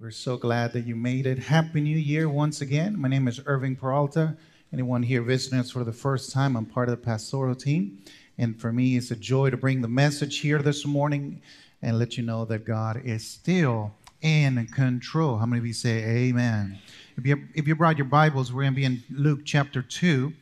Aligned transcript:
We're 0.00 0.12
so 0.12 0.36
glad 0.36 0.74
that 0.74 0.86
you 0.86 0.94
made 0.94 1.26
it. 1.26 1.40
Happy 1.40 1.80
New 1.80 1.98
Year 1.98 2.28
once 2.28 2.60
again. 2.60 2.96
My 3.00 3.08
name 3.08 3.26
is 3.26 3.40
Irving 3.46 3.74
Peralta. 3.74 4.36
Anyone 4.72 5.02
here 5.02 5.22
visiting 5.22 5.58
us 5.58 5.72
for 5.72 5.82
the 5.82 5.92
first 5.92 6.30
time, 6.30 6.56
I'm 6.56 6.66
part 6.66 6.88
of 6.88 6.92
the 6.92 7.04
pastoral 7.04 7.56
team. 7.56 7.98
And 8.38 8.60
for 8.60 8.72
me, 8.72 8.96
it's 8.96 9.10
a 9.10 9.16
joy 9.16 9.50
to 9.50 9.56
bring 9.56 9.80
the 9.80 9.88
message 9.88 10.38
here 10.38 10.62
this 10.62 10.86
morning 10.86 11.42
and 11.82 11.98
let 11.98 12.16
you 12.16 12.22
know 12.22 12.44
that 12.44 12.64
God 12.64 13.02
is 13.04 13.26
still 13.26 13.92
in 14.22 14.68
control. 14.68 15.36
How 15.36 15.46
many 15.46 15.58
of 15.58 15.66
you 15.66 15.72
say 15.72 16.04
amen? 16.28 16.78
If 17.16 17.26
you, 17.26 17.48
if 17.56 17.66
you 17.66 17.74
brought 17.74 17.98
your 17.98 18.06
Bibles, 18.06 18.52
we're 18.52 18.62
going 18.62 18.74
to 18.74 18.76
be 18.76 18.84
in 18.84 19.02
Luke 19.10 19.40
chapter 19.44 19.82
2. 19.82 20.32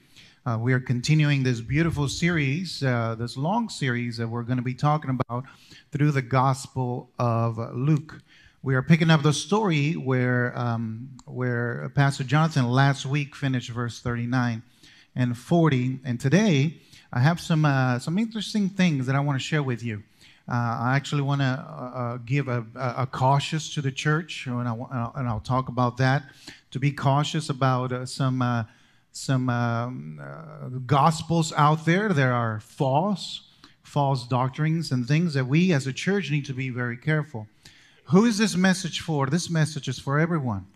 Uh, 0.44 0.58
we 0.60 0.74
are 0.74 0.80
continuing 0.80 1.42
this 1.42 1.62
beautiful 1.62 2.08
series, 2.08 2.82
uh, 2.82 3.16
this 3.18 3.38
long 3.38 3.70
series 3.70 4.18
that 4.18 4.28
we're 4.28 4.42
going 4.42 4.58
to 4.58 4.62
be 4.62 4.74
talking 4.74 5.18
about 5.18 5.44
through 5.92 6.10
the 6.10 6.20
Gospel 6.20 7.08
of 7.18 7.56
Luke. 7.74 8.20
We 8.62 8.74
are 8.74 8.82
picking 8.82 9.10
up 9.10 9.22
the 9.22 9.32
story 9.32 9.92
where, 9.92 10.56
um, 10.58 11.10
where 11.26 11.90
Pastor 11.94 12.24
Jonathan 12.24 12.68
last 12.68 13.06
week 13.06 13.36
finished 13.36 13.70
verse 13.70 14.00
39 14.00 14.62
and 15.14 15.36
40. 15.36 16.00
And 16.04 16.18
today, 16.18 16.80
I 17.12 17.20
have 17.20 17.38
some, 17.38 17.64
uh, 17.64 17.98
some 17.98 18.18
interesting 18.18 18.68
things 18.68 19.06
that 19.06 19.14
I 19.14 19.20
want 19.20 19.38
to 19.38 19.44
share 19.44 19.62
with 19.62 19.84
you. 19.84 20.02
Uh, 20.48 20.52
I 20.80 20.96
actually 20.96 21.22
want 21.22 21.42
to 21.42 21.44
uh, 21.44 21.98
uh, 21.98 22.16
give 22.24 22.48
a, 22.48 22.64
a, 22.74 23.06
cautious 23.06 23.72
to 23.74 23.82
the 23.82 23.92
church, 23.92 24.46
and, 24.46 24.68
I, 24.68 25.10
and 25.16 25.28
I'll 25.28 25.40
talk 25.40 25.68
about 25.68 25.96
that. 25.98 26.24
To 26.70 26.78
be 26.78 26.92
cautious 26.92 27.50
about 27.50 27.92
uh, 27.92 28.06
some, 28.06 28.42
uh, 28.42 28.64
some 29.12 29.48
um, 29.48 30.82
gospels 30.86 31.52
out 31.56 31.84
there 31.84 32.08
that 32.08 32.28
are 32.28 32.60
false, 32.60 33.42
false 33.82 34.26
doctrines, 34.26 34.92
and 34.92 35.06
things 35.06 35.34
that 35.34 35.46
we 35.46 35.72
as 35.72 35.86
a 35.86 35.92
church 35.92 36.30
need 36.30 36.46
to 36.46 36.54
be 36.54 36.70
very 36.70 36.96
careful. 36.96 37.48
Who 38.10 38.24
is 38.24 38.38
this 38.38 38.54
message 38.54 39.00
for? 39.00 39.26
This 39.26 39.50
message 39.50 39.88
is 39.88 39.98
for 39.98 40.20
everyone. 40.20 40.66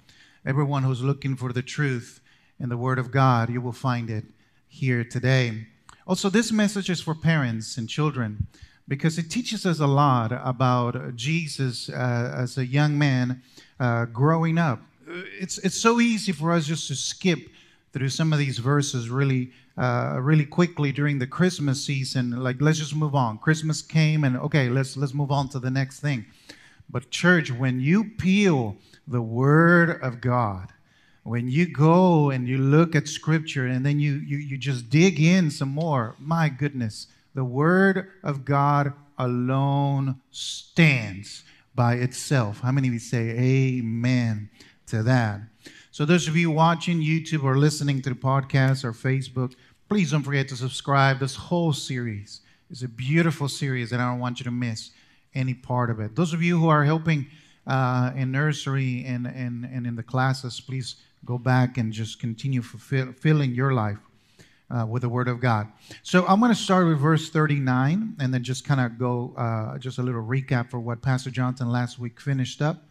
Everyone 0.45 0.83
who's 0.83 1.01
looking 1.01 1.37
for 1.37 1.53
the 1.53 1.62
truth 1.62 2.20
in 2.59 2.69
the 2.69 2.77
Word 2.77 2.98
of 2.98 3.12
God, 3.12 3.50
you 3.50 3.61
will 3.61 3.70
find 3.70 4.11
it 4.11 4.25
here 4.67 5.05
today. 5.05 5.69
Also, 6.09 6.28
this 6.28 6.50
message 6.50 6.91
is 6.91 7.00
for 7.00 7.14
parents 7.14 7.77
and 7.77 7.89
children 7.89 8.48
because 8.89 9.17
it 9.17 9.31
teaches 9.31 9.64
us 9.64 9.78
a 9.78 9.87
lot 9.87 10.33
about 10.33 11.14
Jesus 11.14 11.89
uh, 11.89 12.34
as 12.37 12.59
a 12.59 12.67
young 12.67 12.98
man 12.98 13.41
uh, 13.78 14.06
growing 14.06 14.59
up. 14.59 14.81
It's, 15.06 15.59
it's 15.59 15.81
so 15.81 16.00
easy 16.00 16.33
for 16.33 16.50
us 16.50 16.67
just 16.67 16.89
to 16.89 16.97
skip 16.97 17.48
through 17.92 18.09
some 18.09 18.33
of 18.33 18.41
these 18.41 18.59
verses 18.59 19.09
really 19.09 19.53
uh, 19.78 20.19
really 20.20 20.44
quickly 20.44 20.91
during 20.91 21.20
the 21.20 21.28
Christmas 21.28 21.83
season. 21.84 22.33
Like, 22.42 22.61
let's 22.61 22.78
just 22.78 22.97
move 22.97 23.15
on. 23.15 23.39
Christmas 23.39 23.83
came, 23.83 24.25
and 24.25 24.37
okay, 24.37 24.69
let's 24.69 24.97
let's 24.97 25.15
move 25.15 25.31
on 25.31 25.48
to 25.50 25.61
the 25.61 25.70
next 25.70 26.00
thing. 26.00 26.27
But, 26.91 27.10
church, 27.10 27.52
when 27.52 27.80
you 27.80 28.05
peel 28.05 28.77
the 29.06 29.22
Word 29.22 30.02
of 30.02 30.20
God, 30.20 30.72
when 31.22 31.48
you 31.48 31.66
go 31.66 32.30
and 32.30 32.48
you 32.48 32.58
look 32.58 32.97
at 32.97 33.06
Scripture 33.06 33.66
and 33.66 33.86
then 33.86 34.00
you, 34.00 34.14
you, 34.14 34.38
you 34.38 34.58
just 34.58 34.91
dig 34.91 35.20
in 35.20 35.50
some 35.50 35.69
more, 35.69 36.16
my 36.19 36.48
goodness, 36.48 37.06
the 37.34 37.44
Word 37.44 38.08
of 38.24 38.44
God 38.44 38.92
alone 39.19 40.20
stands 40.30 41.44
by 41.74 41.94
itself. 41.94 42.60
How 42.60 42.72
many 42.72 42.88
of 42.88 42.94
you 42.94 43.00
say 43.00 43.30
amen 43.30 44.50
to 44.88 45.02
that? 45.04 45.42
So, 45.92 46.04
those 46.04 46.27
of 46.27 46.36
you 46.36 46.50
watching 46.50 47.00
YouTube 47.00 47.44
or 47.44 47.56
listening 47.56 48.02
to 48.02 48.08
the 48.08 48.16
podcast 48.16 48.82
or 48.82 48.92
Facebook, 48.92 49.54
please 49.88 50.10
don't 50.10 50.22
forget 50.22 50.48
to 50.48 50.56
subscribe. 50.56 51.20
This 51.20 51.36
whole 51.36 51.72
series 51.72 52.41
is 52.70 52.82
a 52.82 52.88
beautiful 52.88 53.48
series 53.48 53.91
that 53.91 54.00
I 54.00 54.10
don't 54.10 54.19
want 54.19 54.41
you 54.41 54.44
to 54.44 54.50
miss 54.50 54.91
any 55.34 55.55
part 55.55 55.91
of 55.91 56.00
it. 56.00 56.17
Those 56.17 56.33
of 56.33 56.42
you 56.42 56.59
who 56.59 56.69
are 56.69 56.84
helping 56.84 57.27
uh, 57.67 58.12
in 58.17 58.33
nursery 58.33 59.05
and, 59.06 59.27
and, 59.27 59.64
and 59.64 59.87
in 59.87 59.97
the 59.97 60.03
classes, 60.03 60.61
please 60.61 60.97
go 61.25 61.39
back 61.39 61.78
and 61.78 61.92
just 61.92 62.19
continue 62.20 62.62
fulfilling 62.62 63.55
your 63.55 63.72
life 63.72 63.98
uh, 64.70 64.87
with 64.87 65.03
the 65.03 65.09
Word 65.09 65.28
of 65.28 65.41
God. 65.41 65.69
So 66.03 66.27
I'm 66.27 66.41
going 66.41 66.53
to 66.53 66.59
start 66.59 66.87
with 66.87 66.99
verse 66.99 67.31
39 67.31 68.16
and 68.21 68.32
then 68.32 68.43
just 68.43 68.65
kind 68.65 68.81
of 68.81 68.99
go 68.99 69.34
uh, 69.37 69.78
just 69.78 69.99
a 69.99 70.03
little 70.03 70.22
recap 70.22 70.71
for 70.71 70.81
what 70.81 71.03
Pastor 71.03 71.31
Jonathan 71.31 71.71
last 71.71 71.99
week 71.99 72.21
finished 72.21 72.62
up. 72.62 72.83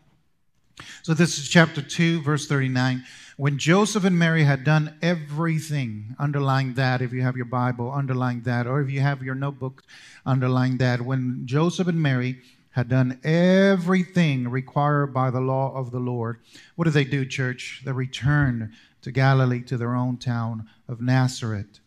So 1.04 1.14
this 1.14 1.38
is 1.38 1.48
chapter 1.48 1.82
2, 1.82 2.22
verse 2.22 2.48
39. 2.48 3.04
When 3.38 3.58
Joseph 3.58 4.04
and 4.04 4.20
Mary 4.20 4.44
had 4.44 4.64
done 4.64 4.98
everything, 5.02 6.16
underline 6.20 6.74
that 6.74 7.02
if 7.02 7.14
you 7.14 7.22
have 7.22 7.38
your 7.38 7.46
Bible, 7.46 7.92
underline 7.92 8.42
that, 8.44 8.68
or 8.68 8.82
if 8.82 8.90
you 8.90 9.00
have 9.00 9.24
your 9.24 9.36
notebook, 9.36 9.84
underline 10.26 10.78
that. 10.78 11.02
When 11.02 11.44
Joseph 11.46 11.88
and 11.88 12.02
Mary 12.02 12.42
had 12.72 12.90
done 12.90 13.20
everything 13.24 14.50
required 14.50 15.14
by 15.14 15.32
the 15.32 15.40
law 15.40 15.74
of 15.74 15.92
the 15.92 16.00
Lord, 16.00 16.40
what 16.76 16.86
did 16.86 16.94
they 16.94 17.06
do, 17.06 17.26
church? 17.26 17.82
They 17.86 17.94
returned 17.94 18.74
to 19.02 19.12
Galilee, 19.12 19.62
to 19.64 19.78
their 19.78 19.96
own 19.96 20.18
town 20.18 20.68
of 20.88 21.02
Nazareth. 21.02 21.80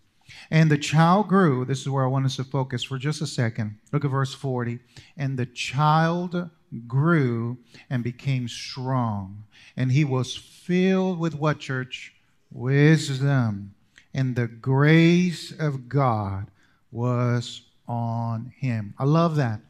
And 0.51 0.71
the 0.71 0.79
child 0.79 1.29
grew. 1.29 1.65
This 1.65 1.81
is 1.81 1.89
where 1.89 2.05
I 2.05 2.09
want 2.09 2.25
us 2.25 2.37
to 2.37 2.45
focus 2.45 2.83
for 2.83 2.99
just 2.99 3.21
a 3.21 3.27
second. 3.27 3.79
Look 3.93 4.05
at 4.05 4.11
verse 4.11 4.35
40. 4.35 4.79
And 5.17 5.39
the 5.39 5.47
child 5.47 6.51
grew 6.87 7.59
and 7.91 8.03
became 8.03 8.49
strong. 8.49 9.45
And 9.77 9.93
he 9.93 10.05
was 10.05 10.37
filled 10.37 11.19
with 11.19 11.35
what, 11.35 11.59
church? 11.59 12.15
Wisdom. 12.51 13.75
And 14.15 14.37
the 14.37 14.47
grace 14.47 15.53
of 15.59 15.89
God 15.89 16.47
was 16.91 17.63
on 17.89 18.53
him. 18.59 18.95
I 18.99 19.05
love 19.05 19.37
that. 19.37 19.61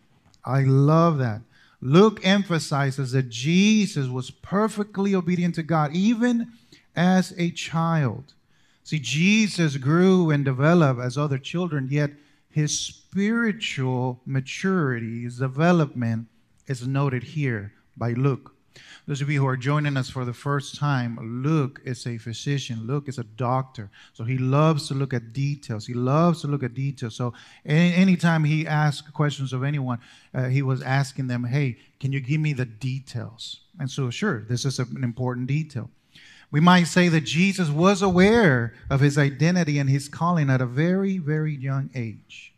I 0.44 0.62
love 0.62 1.18
that. 1.18 1.42
Luke 1.80 2.20
emphasizes 2.22 3.12
that 3.12 3.28
Jesus 3.28 4.08
was 4.08 4.30
perfectly 4.30 5.14
obedient 5.14 5.56
to 5.56 5.62
God, 5.62 5.94
even 5.94 6.52
as 6.94 7.34
a 7.36 7.50
child. 7.50 8.34
See, 8.84 8.98
Jesus 8.98 9.76
grew 9.76 10.30
and 10.30 10.44
developed 10.44 11.00
as 11.00 11.16
other 11.16 11.38
children, 11.38 11.88
yet 11.90 12.10
his 12.50 12.78
spiritual 12.78 14.20
maturity, 14.26 15.22
his 15.22 15.38
development, 15.38 16.28
is 16.66 16.86
noted 16.86 17.22
here 17.22 17.72
by 17.96 18.12
Luke. 18.12 18.54
Those 19.06 19.20
of 19.20 19.28
you 19.28 19.40
who 19.40 19.46
are 19.46 19.56
joining 19.56 19.96
us 19.96 20.08
for 20.08 20.24
the 20.24 20.32
first 20.32 20.76
time, 20.76 21.42
Luke 21.42 21.80
is 21.84 22.06
a 22.06 22.18
physician. 22.18 22.86
Luke 22.86 23.08
is 23.08 23.18
a 23.18 23.24
doctor. 23.24 23.90
So 24.12 24.24
he 24.24 24.38
loves 24.38 24.88
to 24.88 24.94
look 24.94 25.12
at 25.12 25.32
details. 25.32 25.86
He 25.86 25.94
loves 25.94 26.40
to 26.42 26.46
look 26.46 26.62
at 26.62 26.72
details. 26.72 27.16
So 27.16 27.34
any, 27.66 27.92
anytime 27.94 28.44
he 28.44 28.66
asked 28.66 29.12
questions 29.12 29.52
of 29.52 29.64
anyone, 29.64 29.98
uh, 30.32 30.44
he 30.44 30.62
was 30.62 30.82
asking 30.82 31.26
them, 31.26 31.44
hey, 31.44 31.78
can 32.00 32.12
you 32.12 32.20
give 32.20 32.40
me 32.40 32.52
the 32.52 32.64
details? 32.64 33.60
And 33.78 33.90
so, 33.90 34.08
sure, 34.10 34.44
this 34.48 34.64
is 34.64 34.78
an 34.78 35.02
important 35.02 35.48
detail. 35.48 35.90
We 36.50 36.60
might 36.60 36.84
say 36.84 37.08
that 37.08 37.22
Jesus 37.22 37.70
was 37.70 38.02
aware 38.02 38.74
of 38.90 39.00
his 39.00 39.18
identity 39.18 39.78
and 39.78 39.88
his 39.88 40.08
calling 40.08 40.50
at 40.50 40.60
a 40.60 40.66
very, 40.66 41.18
very 41.18 41.54
young 41.54 41.90
age. 41.94 42.51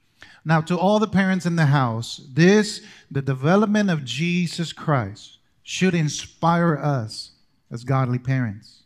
Now, 0.44 0.60
to 0.62 0.78
all 0.78 0.98
the 0.98 1.06
parents 1.06 1.46
in 1.46 1.56
the 1.56 1.66
house, 1.66 2.20
this, 2.32 2.82
the 3.10 3.22
development 3.22 3.90
of 3.90 4.04
Jesus 4.04 4.72
Christ, 4.72 5.38
should 5.62 5.94
inspire 5.94 6.76
us 6.76 7.30
as 7.70 7.84
godly 7.84 8.18
parents. 8.18 8.82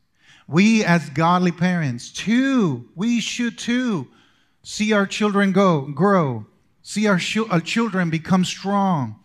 We, 0.47 0.85
as 0.85 1.11
godly 1.11 1.53
parents, 1.53 2.11
too, 2.11 2.89
we 2.95 3.21
should 3.21 3.59
too 3.59 4.09
see 4.63 4.93
our 4.93 5.07
children 5.07 5.53
go, 5.53 5.83
grow, 5.83 6.47
see 6.83 7.07
our, 7.07 7.19
our 7.51 7.61
children 7.61 8.09
become 8.09 8.45
strong, 8.45 9.17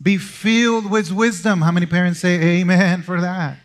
be 0.00 0.18
filled 0.18 0.90
with 0.90 1.10
wisdom. 1.10 1.62
How 1.62 1.72
many 1.72 1.86
parents 1.86 2.20
say 2.20 2.60
amen 2.60 3.02
for 3.02 3.20
that? 3.20 3.56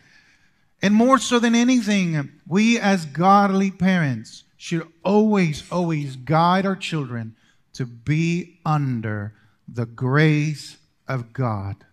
And 0.82 0.94
more 0.94 1.18
so 1.18 1.38
than 1.38 1.54
anything, 1.54 2.32
we 2.46 2.78
as 2.78 3.06
godly 3.06 3.70
parents 3.70 4.44
should 4.56 4.86
always, 5.04 5.70
always 5.70 6.16
guide 6.16 6.66
our 6.66 6.76
children 6.76 7.36
to 7.74 7.86
be 7.86 8.60
under 8.64 9.34
the 9.68 9.86
grace 9.86 10.78
of 11.06 11.32
God. 11.32 11.84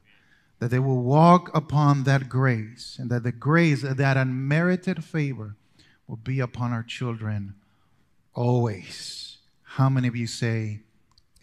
That 0.60 0.70
they 0.70 0.80
will 0.80 1.02
walk 1.02 1.50
upon 1.56 2.04
that 2.04 2.30
grace, 2.30 2.98
and 3.00 3.10
that 3.10 3.24
the 3.24 3.32
grace, 3.32 3.82
that 3.82 4.18
unmerited 4.18 5.04
favor, 5.04 5.56
will 6.08 6.18
be 6.18 6.40
upon 6.40 6.72
our 6.72 6.84
children 6.84 7.56
always. 8.34 9.38
How 9.64 9.90
many 9.90 10.08
of 10.08 10.16
you 10.16 10.28
say 10.28 10.82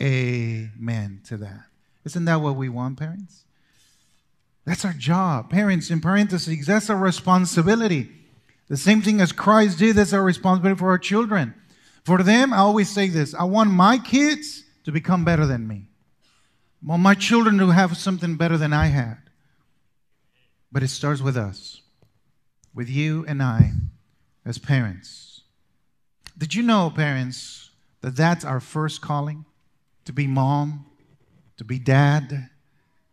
amen 0.01 1.23
to 1.27 1.37
that? 1.39 1.65
Isn't 2.05 2.27
that 2.27 2.41
what 2.41 2.57
we 2.57 2.69
want, 2.69 2.99
parents? 2.99 3.45
That's 4.65 4.85
our 4.85 4.93
job. 4.93 5.51
Parents, 5.51 5.91
in 5.91 6.01
parentheses, 6.01 6.67
that's 6.67 6.91
our 6.91 6.97
responsibility. 6.97 8.11
The 8.69 8.77
same 8.77 9.01
thing 9.01 9.21
as 9.21 9.33
Christ 9.33 9.79
did, 9.79 9.97
that's 9.97 10.13
our 10.13 10.23
responsibility 10.23 10.79
for 10.79 10.91
our 10.91 10.99
children. 10.99 11.55
For 12.09 12.23
them, 12.23 12.55
I 12.55 12.57
always 12.57 12.89
say 12.89 13.09
this 13.09 13.35
I 13.35 13.45
want 13.45 13.71
my 13.71 13.99
kids 13.99 14.65
to 14.85 14.93
become 14.93 15.27
better 15.27 15.45
than 15.45 15.69
me. 15.69 15.91
I 16.83 16.89
want 16.89 17.03
my 17.03 17.15
children 17.15 17.59
to 17.59 17.69
have 17.69 17.99
something 17.99 18.37
better 18.37 18.57
than 18.57 18.73
I 18.73 18.87
had. 18.87 19.19
But 20.73 20.83
it 20.83 20.89
starts 20.89 21.21
with 21.21 21.37
us, 21.37 21.83
with 22.75 22.89
you 22.89 23.27
and 23.29 23.43
I 23.43 23.73
as 24.47 24.57
parents. 24.57 25.43
Did 26.39 26.55
you 26.55 26.63
know, 26.63 26.89
parents, 26.89 27.73
that 28.01 28.17
that's 28.17 28.43
our 28.43 28.61
first 28.61 29.03
calling? 29.03 29.45
To 30.07 30.15
be 30.15 30.27
mom, 30.27 30.87
to 31.59 31.65
be 31.65 31.79
dad, 31.79 32.49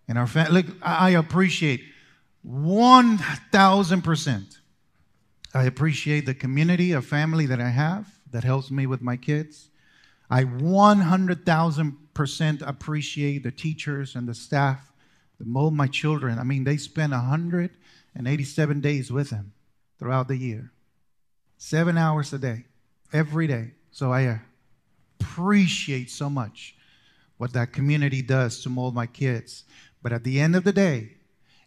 and 0.08 0.18
our 0.18 0.26
family. 0.26 0.62
Look, 0.62 0.68
I 0.82 1.10
appreciate 1.10 1.82
1000%. 2.48 4.58
I 5.54 5.64
appreciate 5.66 6.26
the 6.26 6.34
community 6.34 6.94
of 6.94 7.06
family 7.06 7.46
that 7.48 7.60
I 7.60 7.72
have 7.72 8.15
that 8.36 8.44
helps 8.44 8.70
me 8.70 8.86
with 8.86 9.02
my 9.02 9.16
kids. 9.16 9.70
I 10.30 10.44
100,000% 10.44 12.68
appreciate 12.68 13.44
the 13.44 13.52
teachers 13.52 14.16
and 14.16 14.28
the 14.28 14.34
staff 14.34 14.92
that 15.38 15.48
mold 15.48 15.74
my 15.74 15.88
children. 15.88 16.38
I 16.38 16.44
mean, 16.44 16.66
they 16.66 16.76
spend 16.78 17.14
187 17.14 18.82
days 18.82 19.10
with 19.12 19.30
them 19.30 19.54
throughout 19.98 20.28
the 20.28 20.36
year, 20.36 20.74
seven 21.58 21.98
hours 21.98 22.34
a 22.34 22.40
day, 22.40 22.66
every 23.14 23.48
day. 23.48 23.72
So 23.92 24.12
I 24.12 24.42
appreciate 25.20 26.10
so 26.10 26.30
much 26.30 26.76
what 27.38 27.54
that 27.54 27.72
community 27.72 28.22
does 28.22 28.62
to 28.64 28.70
mold 28.70 28.94
my 28.94 29.08
kids. 29.08 29.64
But 30.04 30.12
at 30.12 30.26
the 30.26 30.42
end 30.42 30.58
of 30.58 30.66
the 30.66 30.74
day, 30.74 31.12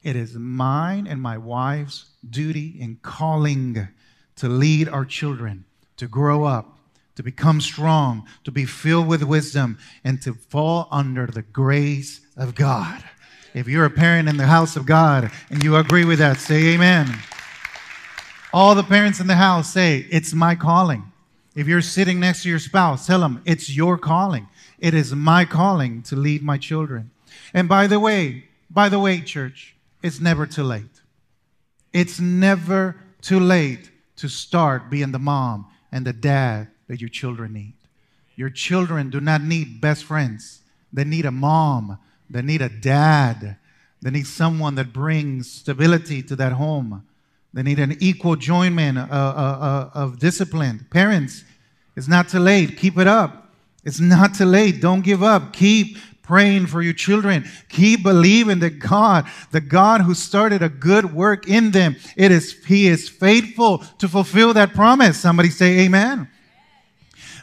it 0.02 0.16
is 0.16 0.34
mine 0.34 1.06
and 1.06 1.22
my 1.22 1.38
wife's 1.38 2.10
duty 2.28 2.76
and 2.80 3.00
calling 3.02 3.88
to 4.36 4.48
lead 4.48 4.88
our 4.88 5.04
children, 5.04 5.66
to 5.98 6.08
grow 6.08 6.44
up, 6.44 6.78
to 7.16 7.22
become 7.22 7.60
strong, 7.60 8.26
to 8.44 8.50
be 8.50 8.64
filled 8.64 9.06
with 9.06 9.22
wisdom, 9.22 9.78
and 10.04 10.22
to 10.22 10.34
fall 10.34 10.88
under 10.90 11.26
the 11.26 11.42
grace 11.42 12.20
of 12.36 12.54
God. 12.54 13.04
If 13.54 13.68
you're 13.68 13.84
a 13.84 13.90
parent 13.90 14.28
in 14.28 14.36
the 14.36 14.46
house 14.46 14.76
of 14.76 14.86
God 14.86 15.30
and 15.50 15.62
you 15.62 15.76
agree 15.76 16.04
with 16.04 16.20
that, 16.20 16.38
say 16.38 16.74
amen. 16.74 17.12
All 18.52 18.74
the 18.74 18.82
parents 18.82 19.20
in 19.20 19.26
the 19.26 19.34
house 19.34 19.72
say, 19.72 20.06
It's 20.10 20.32
my 20.32 20.54
calling. 20.54 21.12
If 21.54 21.66
you're 21.66 21.82
sitting 21.82 22.20
next 22.20 22.44
to 22.44 22.48
your 22.48 22.58
spouse, 22.58 23.06
tell 23.06 23.20
them, 23.20 23.42
It's 23.44 23.68
your 23.68 23.98
calling. 23.98 24.48
It 24.78 24.94
is 24.94 25.14
my 25.14 25.44
calling 25.44 26.02
to 26.02 26.16
lead 26.16 26.42
my 26.42 26.56
children. 26.56 27.10
And 27.52 27.68
by 27.68 27.86
the 27.86 27.98
way, 27.98 28.44
by 28.70 28.88
the 28.88 28.98
way, 28.98 29.20
church, 29.20 29.74
it's 30.02 30.20
never 30.20 30.46
too 30.46 30.62
late. 30.62 31.02
It's 31.92 32.20
never 32.20 32.96
too 33.20 33.40
late 33.40 33.90
to 34.16 34.28
start 34.28 34.90
being 34.90 35.12
the 35.12 35.18
mom 35.18 35.66
and 35.92 36.06
the 36.06 36.12
dad 36.12 36.68
that 36.88 37.00
your 37.00 37.10
children 37.10 37.52
need. 37.52 37.74
Your 38.36 38.50
children 38.50 39.10
do 39.10 39.20
not 39.20 39.42
need 39.42 39.80
best 39.80 40.04
friends, 40.04 40.60
they 40.92 41.04
need 41.04 41.24
a 41.24 41.30
mom, 41.30 41.98
they 42.30 42.42
need 42.42 42.62
a 42.62 42.68
dad, 42.68 43.56
they 44.00 44.10
need 44.10 44.26
someone 44.26 44.76
that 44.76 44.92
brings 44.92 45.50
stability 45.50 46.22
to 46.22 46.36
that 46.36 46.52
home. 46.52 47.04
They 47.52 47.62
need 47.62 47.78
an 47.78 47.96
equal 47.98 48.36
joinment 48.36 48.98
uh, 48.98 49.02
uh, 49.10 49.10
uh, 49.14 49.90
of 49.94 50.18
discipline. 50.18 50.86
Parents, 50.90 51.44
it's 51.96 52.06
not 52.06 52.28
too 52.28 52.38
late. 52.38 52.76
Keep 52.76 52.98
it 52.98 53.08
up. 53.08 53.48
It's 53.84 54.00
not 54.00 54.34
too 54.34 54.44
late. 54.44 54.80
Don't 54.80 55.00
give 55.00 55.22
up. 55.22 55.52
Keep 55.52 55.96
praying 56.28 56.66
for 56.66 56.82
your 56.82 56.92
children. 56.92 57.48
Keep 57.70 58.02
believing 58.02 58.58
that 58.58 58.78
God, 58.78 59.26
the 59.50 59.62
God 59.62 60.02
who 60.02 60.12
started 60.12 60.62
a 60.62 60.68
good 60.68 61.14
work 61.14 61.48
in 61.48 61.70
them, 61.70 61.96
it 62.16 62.30
is 62.30 62.52
He 62.66 62.86
is 62.86 63.08
faithful 63.08 63.78
to 63.96 64.08
fulfill 64.08 64.52
that 64.52 64.74
promise. 64.74 65.18
Somebody 65.18 65.48
say 65.48 65.80
Amen. 65.80 66.28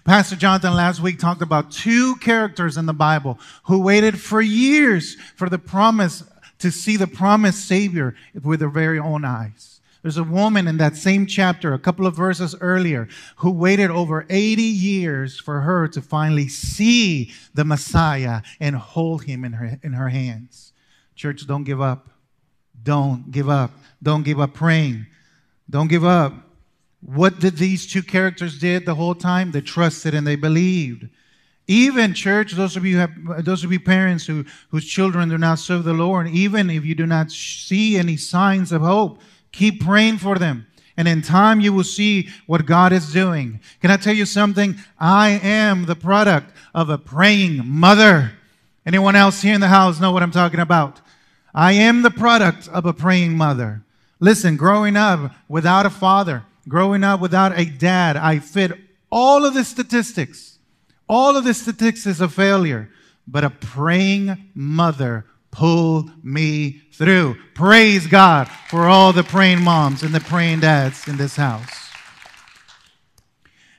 Pastor 0.06 0.36
Jonathan 0.36 0.76
last 0.76 1.02
week 1.02 1.18
talked 1.18 1.42
about 1.42 1.72
two 1.72 2.16
characters 2.18 2.78
in 2.78 2.86
the 2.86 2.94
Bible 2.94 3.40
who 3.64 3.82
waited 3.82 4.22
for 4.22 4.40
years 4.40 5.16
for 5.36 5.50
the 5.50 5.58
promise 5.58 6.24
to 6.60 6.72
see 6.72 6.96
the 6.96 7.08
promised 7.08 7.68
Savior 7.68 8.16
with 8.44 8.60
their 8.60 8.70
very 8.70 9.00
own 9.00 9.26
eyes. 9.26 9.75
There's 10.06 10.18
a 10.18 10.24
woman 10.24 10.68
in 10.68 10.78
that 10.78 10.96
same 10.96 11.26
chapter, 11.26 11.74
a 11.74 11.80
couple 11.80 12.06
of 12.06 12.16
verses 12.16 12.56
earlier, 12.62 13.08
who 13.38 13.50
waited 13.50 13.90
over 13.90 14.28
80 14.30 14.62
years 14.62 15.40
for 15.40 15.62
her 15.62 15.88
to 15.88 16.00
finally 16.00 16.48
see 16.48 17.34
the 17.56 17.66
Messiah 17.66 18.44
and 18.60 18.76
hold 18.76 19.24
him 19.24 19.44
in 19.44 19.54
her, 19.54 19.80
in 19.82 19.94
her 19.94 20.10
hands. 20.10 20.74
Church, 21.16 21.48
don't 21.48 21.64
give 21.64 21.82
up. 21.82 22.12
Don't 22.84 23.32
give 23.32 23.50
up. 23.50 23.72
Don't 24.04 24.22
give 24.22 24.40
up 24.40 24.54
praying. 24.54 25.08
Don't 25.68 25.88
give 25.88 26.06
up. 26.06 26.34
What 27.02 27.40
did 27.40 27.58
these 27.58 27.88
two 27.88 28.04
characters 28.04 28.60
did 28.60 28.86
the 28.86 28.94
whole 28.94 29.16
time? 29.16 29.54
They 29.54 29.62
trusted 29.62 30.14
and 30.14 30.28
they 30.28 30.36
believed. 30.36 31.10
Even 31.66 32.14
church, 32.14 32.52
those 32.52 32.78
of 32.78 32.86
you 32.86 32.98
have, 32.98 33.44
those 33.44 33.64
of 33.64 33.72
you 33.72 33.80
parents 33.80 34.28
who 34.28 34.46
whose 34.70 34.86
children 34.86 35.30
do 35.30 35.40
not 35.40 35.58
serve 35.58 35.84
the 35.84 35.94
Lord, 35.94 36.28
even 36.28 36.70
if 36.70 36.86
you 36.86 36.94
do 36.94 37.08
not 37.08 37.32
see 37.32 37.98
any 37.98 38.18
signs 38.18 38.72
of 38.72 38.84
hope, 38.84 39.20
Keep 39.56 39.86
praying 39.86 40.18
for 40.18 40.38
them. 40.38 40.68
And 40.98 41.08
in 41.08 41.22
time, 41.22 41.60
you 41.60 41.74
will 41.74 41.84
see 41.84 42.30
what 42.46 42.66
God 42.66 42.92
is 42.92 43.12
doing. 43.12 43.60
Can 43.82 43.90
I 43.90 43.98
tell 43.98 44.14
you 44.14 44.26
something? 44.26 44.76
I 45.00 45.32
am 45.44 45.86
the 45.86 45.96
product 45.96 46.52
of 46.74 46.90
a 46.90 46.98
praying 46.98 47.66
mother. 47.66 48.34
Anyone 48.86 49.16
else 49.16 49.42
here 49.42 49.56
in 49.56 49.62
the 49.62 49.68
house 49.68 50.00
know 50.00 50.12
what 50.12 50.24
I'm 50.24 50.32
talking 50.32 50.60
about? 50.60 51.02
I 51.54 51.72
am 51.74 52.02
the 52.02 52.12
product 52.12 52.68
of 52.68 52.86
a 52.86 52.94
praying 52.94 53.38
mother. 53.38 53.82
Listen, 54.20 54.58
growing 54.58 54.98
up 54.98 55.32
without 55.48 55.86
a 55.86 55.90
father, 55.90 56.44
growing 56.68 57.04
up 57.04 57.20
without 57.22 57.58
a 57.58 57.66
dad, 57.66 58.18
I 58.18 58.40
fit 58.40 58.74
all 59.10 59.46
of 59.46 59.54
the 59.54 59.64
statistics, 59.64 60.60
all 61.08 61.38
of 61.38 61.46
the 61.46 61.54
statistics 61.54 62.20
of 62.20 62.34
failure. 62.34 62.90
But 63.28 63.44
a 63.44 63.50
praying 63.50 64.50
mother 64.54 65.26
pull 65.56 66.10
me 66.22 66.82
through. 66.92 67.38
Praise 67.54 68.08
God 68.08 68.50
for 68.70 68.88
all 68.88 69.14
the 69.14 69.24
praying 69.24 69.62
moms 69.62 70.04
and 70.04 70.14
the 70.14 70.20
praying 70.20 70.60
dads 70.60 71.08
in 71.08 71.16
this 71.16 71.38
house. 71.38 71.90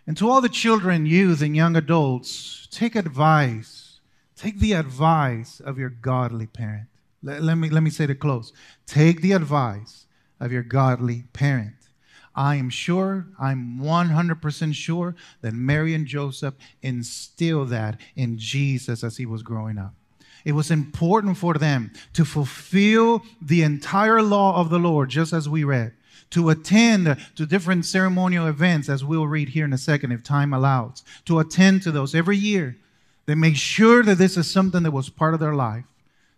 And 0.06 0.16
to 0.16 0.30
all 0.30 0.40
the 0.40 0.48
children, 0.48 1.04
youth, 1.04 1.42
and 1.42 1.54
young 1.54 1.76
adults, 1.76 2.66
take 2.70 2.96
advice. 2.96 4.00
Take 4.36 4.58
the 4.58 4.72
advice 4.72 5.60
of 5.60 5.78
your 5.78 5.90
godly 5.90 6.46
parent. 6.46 6.88
Let, 7.22 7.42
let, 7.42 7.56
me, 7.56 7.68
let 7.68 7.82
me 7.82 7.90
say 7.90 8.06
to 8.06 8.14
close. 8.14 8.54
Take 8.86 9.20
the 9.20 9.32
advice 9.32 10.06
of 10.40 10.52
your 10.52 10.62
godly 10.62 11.24
parent. 11.34 11.74
I 12.34 12.56
am 12.56 12.70
sure, 12.70 13.26
I'm 13.38 13.80
100% 13.80 14.74
sure 14.74 15.14
that 15.42 15.52
Mary 15.52 15.94
and 15.94 16.06
Joseph 16.06 16.54
instilled 16.80 17.68
that 17.68 18.00
in 18.14 18.38
Jesus 18.38 19.04
as 19.04 19.18
he 19.18 19.26
was 19.26 19.42
growing 19.42 19.76
up. 19.76 19.95
It 20.46 20.52
was 20.52 20.70
important 20.70 21.36
for 21.36 21.54
them 21.54 21.90
to 22.12 22.24
fulfill 22.24 23.24
the 23.42 23.64
entire 23.64 24.22
law 24.22 24.60
of 24.60 24.70
the 24.70 24.78
Lord, 24.78 25.08
just 25.10 25.32
as 25.32 25.48
we 25.48 25.64
read, 25.64 25.92
to 26.30 26.50
attend 26.50 27.16
to 27.34 27.46
different 27.46 27.84
ceremonial 27.84 28.46
events, 28.46 28.88
as 28.88 29.04
we'll 29.04 29.26
read 29.26 29.48
here 29.48 29.64
in 29.64 29.72
a 29.72 29.78
second 29.78 30.12
if 30.12 30.22
time 30.22 30.54
allows, 30.54 31.02
to 31.24 31.40
attend 31.40 31.82
to 31.82 31.90
those 31.90 32.14
every 32.14 32.36
year. 32.36 32.76
They 33.26 33.34
make 33.34 33.56
sure 33.56 34.04
that 34.04 34.18
this 34.18 34.36
is 34.36 34.48
something 34.48 34.84
that 34.84 34.92
was 34.92 35.08
part 35.08 35.34
of 35.34 35.40
their 35.40 35.56
life. 35.56 35.84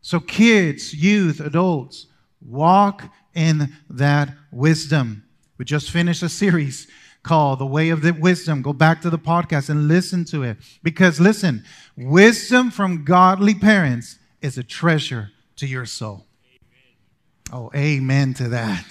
So, 0.01 0.21
kids, 0.21 0.95
youth, 0.95 1.39
adults, 1.39 2.07
walk 2.41 3.13
in 3.35 3.75
that 3.91 4.31
wisdom. 4.51 5.23
We 5.59 5.67
just 5.67 5.91
finished 5.91 6.23
a 6.23 6.31
series 6.31 6.89
called 7.23 7.59
The 7.59 7.67
Way 7.67 7.91
of 7.91 8.03
the 8.03 8.13
Wisdom. 8.13 8.63
Go 8.63 8.73
back 8.73 9.01
to 9.03 9.11
the 9.11 9.19
podcast 9.19 9.69
and 9.69 9.89
listen 9.89 10.25
to 10.27 10.43
it. 10.43 10.59
Because 10.83 11.21
listen, 11.21 11.65
wisdom 11.97 12.71
from 12.71 13.05
godly 13.05 13.55
parents 13.55 14.19
is 14.41 14.59
a 14.59 14.63
treasure 14.63 15.31
to 15.57 15.67
your 15.67 15.87
soul. 15.87 16.27
Oh, 17.53 17.71
amen 17.75 18.35
to 18.35 18.49
that. 18.51 18.85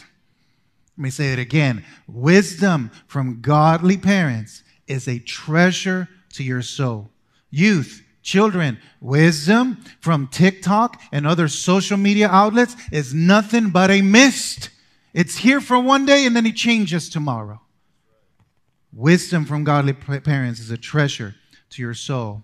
Let 0.97 1.03
me 1.03 1.09
say 1.09 1.31
it 1.31 1.39
again. 1.39 1.85
Wisdom 2.07 2.91
from 3.07 3.41
godly 3.41 3.97
parents 3.97 4.63
is 4.87 5.07
a 5.07 5.19
treasure 5.19 6.09
to 6.33 6.43
your 6.43 6.61
soul. 6.61 7.11
Youth, 7.51 8.03
children, 8.23 8.79
wisdom 8.99 9.83
from 10.01 10.27
TikTok 10.27 10.99
and 11.11 11.27
other 11.27 11.47
social 11.47 11.97
media 11.97 12.27
outlets 12.29 12.75
is 12.91 13.13
nothing 13.13 13.69
but 13.69 13.91
a 13.91 14.01
mist. 14.01 14.69
It's 15.13 15.37
here 15.37 15.61
for 15.61 15.79
one 15.79 16.05
day 16.05 16.25
and 16.25 16.35
then 16.35 16.45
it 16.45 16.55
changes 16.55 17.09
tomorrow. 17.09 17.61
Wisdom 18.97 19.45
from 19.45 19.63
godly 19.63 19.93
parents 19.93 20.59
is 20.59 20.71
a 20.71 20.77
treasure 20.77 21.35
to 21.69 21.83
your 21.83 21.93
soul. 21.93 22.41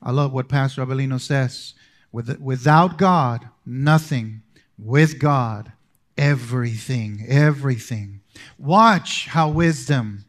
I 0.00 0.12
love 0.12 0.32
what 0.32 0.48
Pastor 0.48 0.86
Abelino 0.86 1.20
says. 1.20 1.74
Without 2.12 2.96
God, 2.96 3.48
nothing. 3.66 4.42
With 4.78 5.18
God, 5.18 5.72
everything. 6.16 7.24
Everything. 7.26 8.20
Watch 8.56 9.26
how 9.26 9.48
wisdom 9.48 10.26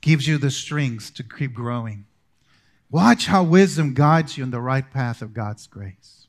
gives 0.00 0.26
you 0.26 0.36
the 0.36 0.50
strength 0.50 1.14
to 1.14 1.22
keep 1.22 1.54
growing. 1.54 2.06
Watch 2.90 3.26
how 3.26 3.44
wisdom 3.44 3.94
guides 3.94 4.36
you 4.36 4.42
in 4.42 4.50
the 4.50 4.60
right 4.60 4.90
path 4.90 5.22
of 5.22 5.32
God's 5.32 5.68
grace. 5.68 6.26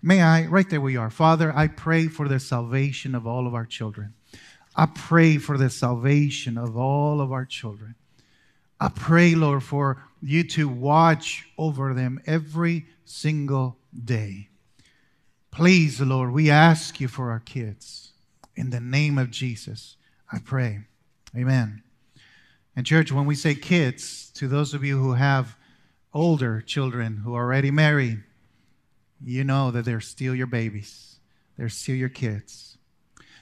May 0.00 0.22
I, 0.22 0.46
right 0.46 0.70
there 0.70 0.80
we 0.80 0.96
are. 0.96 1.10
Father, 1.10 1.52
I 1.54 1.68
pray 1.68 2.08
for 2.08 2.28
the 2.28 2.40
salvation 2.40 3.14
of 3.14 3.26
all 3.26 3.46
of 3.46 3.52
our 3.54 3.66
children. 3.66 4.14
I 4.74 4.86
pray 4.86 5.36
for 5.36 5.58
the 5.58 5.68
salvation 5.68 6.56
of 6.56 6.78
all 6.78 7.20
of 7.20 7.30
our 7.30 7.44
children. 7.44 7.94
I 8.80 8.88
pray, 8.88 9.34
Lord, 9.34 9.62
for 9.62 10.02
you 10.20 10.44
to 10.44 10.68
watch 10.68 11.48
over 11.56 11.94
them 11.94 12.20
every 12.26 12.86
single 13.04 13.78
day. 14.04 14.48
Please, 15.50 16.00
Lord, 16.00 16.32
we 16.32 16.50
ask 16.50 17.00
you 17.00 17.08
for 17.08 17.30
our 17.30 17.40
kids. 17.40 18.12
In 18.54 18.70
the 18.70 18.80
name 18.80 19.18
of 19.18 19.30
Jesus, 19.30 19.96
I 20.30 20.38
pray. 20.38 20.80
Amen. 21.34 21.82
And, 22.74 22.84
church, 22.84 23.12
when 23.12 23.24
we 23.24 23.34
say 23.34 23.54
kids, 23.54 24.30
to 24.34 24.48
those 24.48 24.74
of 24.74 24.84
you 24.84 24.98
who 24.98 25.12
have 25.12 25.56
older 26.12 26.60
children 26.60 27.18
who 27.18 27.34
are 27.34 27.44
already 27.44 27.70
married, 27.70 28.22
you 29.24 29.44
know 29.44 29.70
that 29.70 29.84
they're 29.84 30.00
still 30.00 30.34
your 30.34 30.46
babies, 30.46 31.16
they're 31.56 31.68
still 31.68 31.94
your 31.94 32.08
kids. 32.08 32.65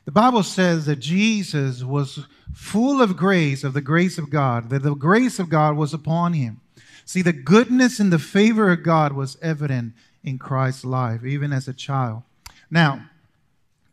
The 0.04 0.12
Bible 0.12 0.42
says 0.42 0.86
that 0.86 0.96
Jesus 0.96 1.82
was 1.82 2.26
full 2.52 3.00
of 3.00 3.16
grace, 3.16 3.64
of 3.64 3.72
the 3.72 3.80
grace 3.80 4.18
of 4.18 4.30
God, 4.30 4.68
that 4.70 4.82
the 4.82 4.94
grace 4.94 5.38
of 5.38 5.48
God 5.48 5.76
was 5.76 5.94
upon 5.94 6.34
him. 6.34 6.60
See, 7.06 7.22
the 7.22 7.32
goodness 7.32 8.00
and 8.00 8.12
the 8.12 8.18
favor 8.18 8.70
of 8.70 8.82
God 8.82 9.12
was 9.12 9.38
evident 9.40 9.94
in 10.22 10.38
Christ's 10.38 10.84
life, 10.84 11.24
even 11.24 11.52
as 11.52 11.68
a 11.68 11.74
child. 11.74 12.22
Now, 12.70 13.08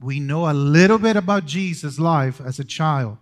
we 0.01 0.19
know 0.19 0.49
a 0.49 0.53
little 0.53 0.97
bit 0.97 1.15
about 1.15 1.45
Jesus' 1.45 1.99
life 1.99 2.41
as 2.41 2.59
a 2.59 2.63
child. 2.65 3.17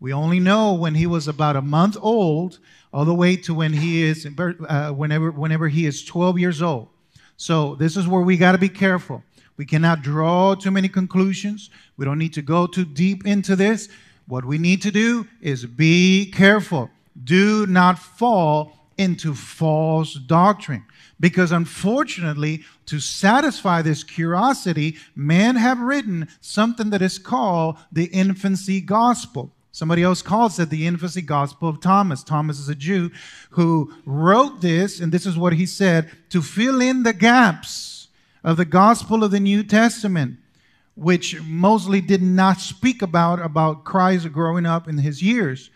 We 0.00 0.12
only 0.12 0.40
know 0.40 0.72
when 0.72 0.94
he 0.94 1.06
was 1.06 1.28
about 1.28 1.54
a 1.54 1.62
month 1.62 1.96
old, 2.00 2.58
all 2.92 3.04
the 3.04 3.14
way 3.14 3.36
to 3.36 3.54
when 3.54 3.72
he 3.72 4.02
is, 4.02 4.26
uh, 4.68 4.90
whenever, 4.90 5.30
whenever 5.30 5.68
he 5.68 5.86
is 5.86 6.04
12 6.04 6.38
years 6.38 6.60
old. 6.60 6.88
So 7.36 7.76
this 7.76 7.96
is 7.96 8.08
where 8.08 8.22
we 8.22 8.36
got 8.36 8.52
to 8.52 8.58
be 8.58 8.68
careful. 8.68 9.22
We 9.62 9.66
cannot 9.66 10.02
draw 10.02 10.56
too 10.56 10.72
many 10.72 10.88
conclusions. 10.88 11.70
We 11.96 12.04
don't 12.04 12.18
need 12.18 12.32
to 12.32 12.42
go 12.42 12.66
too 12.66 12.84
deep 12.84 13.24
into 13.24 13.54
this. 13.54 13.88
What 14.26 14.44
we 14.44 14.58
need 14.58 14.82
to 14.82 14.90
do 14.90 15.28
is 15.40 15.64
be 15.64 16.32
careful. 16.32 16.90
Do 17.22 17.64
not 17.68 17.96
fall 17.96 18.72
into 18.98 19.36
false 19.36 20.14
doctrine. 20.14 20.84
Because 21.20 21.52
unfortunately, 21.52 22.64
to 22.86 22.98
satisfy 22.98 23.82
this 23.82 24.02
curiosity, 24.02 24.96
men 25.14 25.54
have 25.54 25.78
written 25.78 26.26
something 26.40 26.90
that 26.90 27.00
is 27.00 27.20
called 27.20 27.76
the 27.92 28.06
infancy 28.06 28.80
gospel. 28.80 29.52
Somebody 29.70 30.02
else 30.02 30.22
calls 30.22 30.58
it 30.58 30.70
the 30.70 30.88
infancy 30.88 31.22
gospel 31.22 31.68
of 31.68 31.78
Thomas. 31.78 32.24
Thomas 32.24 32.58
is 32.58 32.68
a 32.68 32.74
Jew 32.74 33.12
who 33.50 33.94
wrote 34.06 34.60
this, 34.60 34.98
and 34.98 35.12
this 35.12 35.24
is 35.24 35.38
what 35.38 35.52
he 35.52 35.66
said 35.66 36.10
to 36.30 36.42
fill 36.42 36.80
in 36.80 37.04
the 37.04 37.12
gaps 37.12 37.91
of 38.44 38.56
the 38.56 38.64
gospel 38.64 39.24
of 39.24 39.30
the 39.30 39.40
New 39.40 39.62
Testament, 39.62 40.38
which 40.94 41.40
mostly 41.42 42.00
did 42.00 42.22
not 42.22 42.60
speak 42.60 43.02
about, 43.02 43.40
about 43.40 43.84
Christ 43.84 44.30
growing 44.32 44.66
up 44.66 44.88
in 44.88 44.98
his 44.98 45.22
years. 45.22 45.70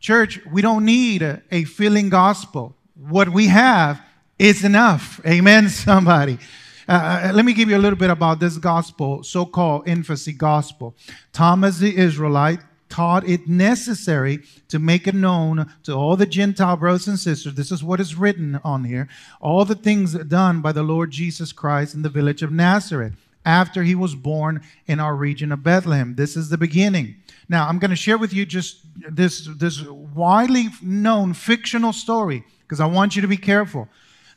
Church, 0.00 0.40
we 0.50 0.62
don't 0.62 0.84
need 0.84 1.22
a, 1.22 1.42
a 1.50 1.64
filling 1.64 2.08
gospel. 2.08 2.74
What 2.94 3.28
we 3.28 3.46
have 3.48 4.00
is 4.38 4.64
enough. 4.64 5.20
Amen, 5.26 5.68
somebody. 5.68 6.38
Uh, 6.88 7.28
uh 7.28 7.32
let 7.34 7.44
me 7.44 7.52
give 7.52 7.68
you 7.68 7.76
a 7.76 7.78
little 7.78 7.98
bit 7.98 8.10
about 8.10 8.40
this 8.40 8.58
gospel, 8.58 9.22
so 9.22 9.44
called 9.44 9.86
infancy 9.86 10.32
gospel. 10.32 10.96
Thomas 11.32 11.78
the 11.78 11.96
Israelite 11.96 12.60
taught 12.92 13.26
it 13.26 13.48
necessary 13.48 14.40
to 14.68 14.78
make 14.78 15.06
it 15.06 15.14
known 15.14 15.72
to 15.82 15.94
all 15.94 16.14
the 16.14 16.26
Gentile 16.26 16.76
brothers 16.76 17.08
and 17.08 17.18
sisters. 17.18 17.54
This 17.54 17.72
is 17.72 17.82
what 17.82 18.00
is 18.00 18.16
written 18.16 18.60
on 18.62 18.84
here. 18.84 19.08
All 19.40 19.64
the 19.64 19.74
things 19.74 20.12
done 20.12 20.60
by 20.60 20.72
the 20.72 20.82
Lord 20.82 21.10
Jesus 21.10 21.52
Christ 21.52 21.94
in 21.94 22.02
the 22.02 22.10
village 22.10 22.42
of 22.42 22.52
Nazareth 22.52 23.14
after 23.46 23.82
he 23.82 23.94
was 23.94 24.14
born 24.14 24.60
in 24.86 25.00
our 25.00 25.16
region 25.16 25.52
of 25.52 25.62
Bethlehem. 25.62 26.16
This 26.16 26.36
is 26.36 26.50
the 26.50 26.58
beginning. 26.58 27.16
Now, 27.48 27.66
I'm 27.66 27.78
going 27.78 27.90
to 27.90 27.96
share 27.96 28.18
with 28.18 28.34
you 28.34 28.44
just 28.44 28.80
this, 28.94 29.48
this 29.56 29.82
widely 29.88 30.68
known 30.82 31.32
fictional 31.32 31.94
story 31.94 32.44
because 32.60 32.78
I 32.78 32.86
want 32.86 33.16
you 33.16 33.22
to 33.22 33.28
be 33.28 33.38
careful. 33.38 33.88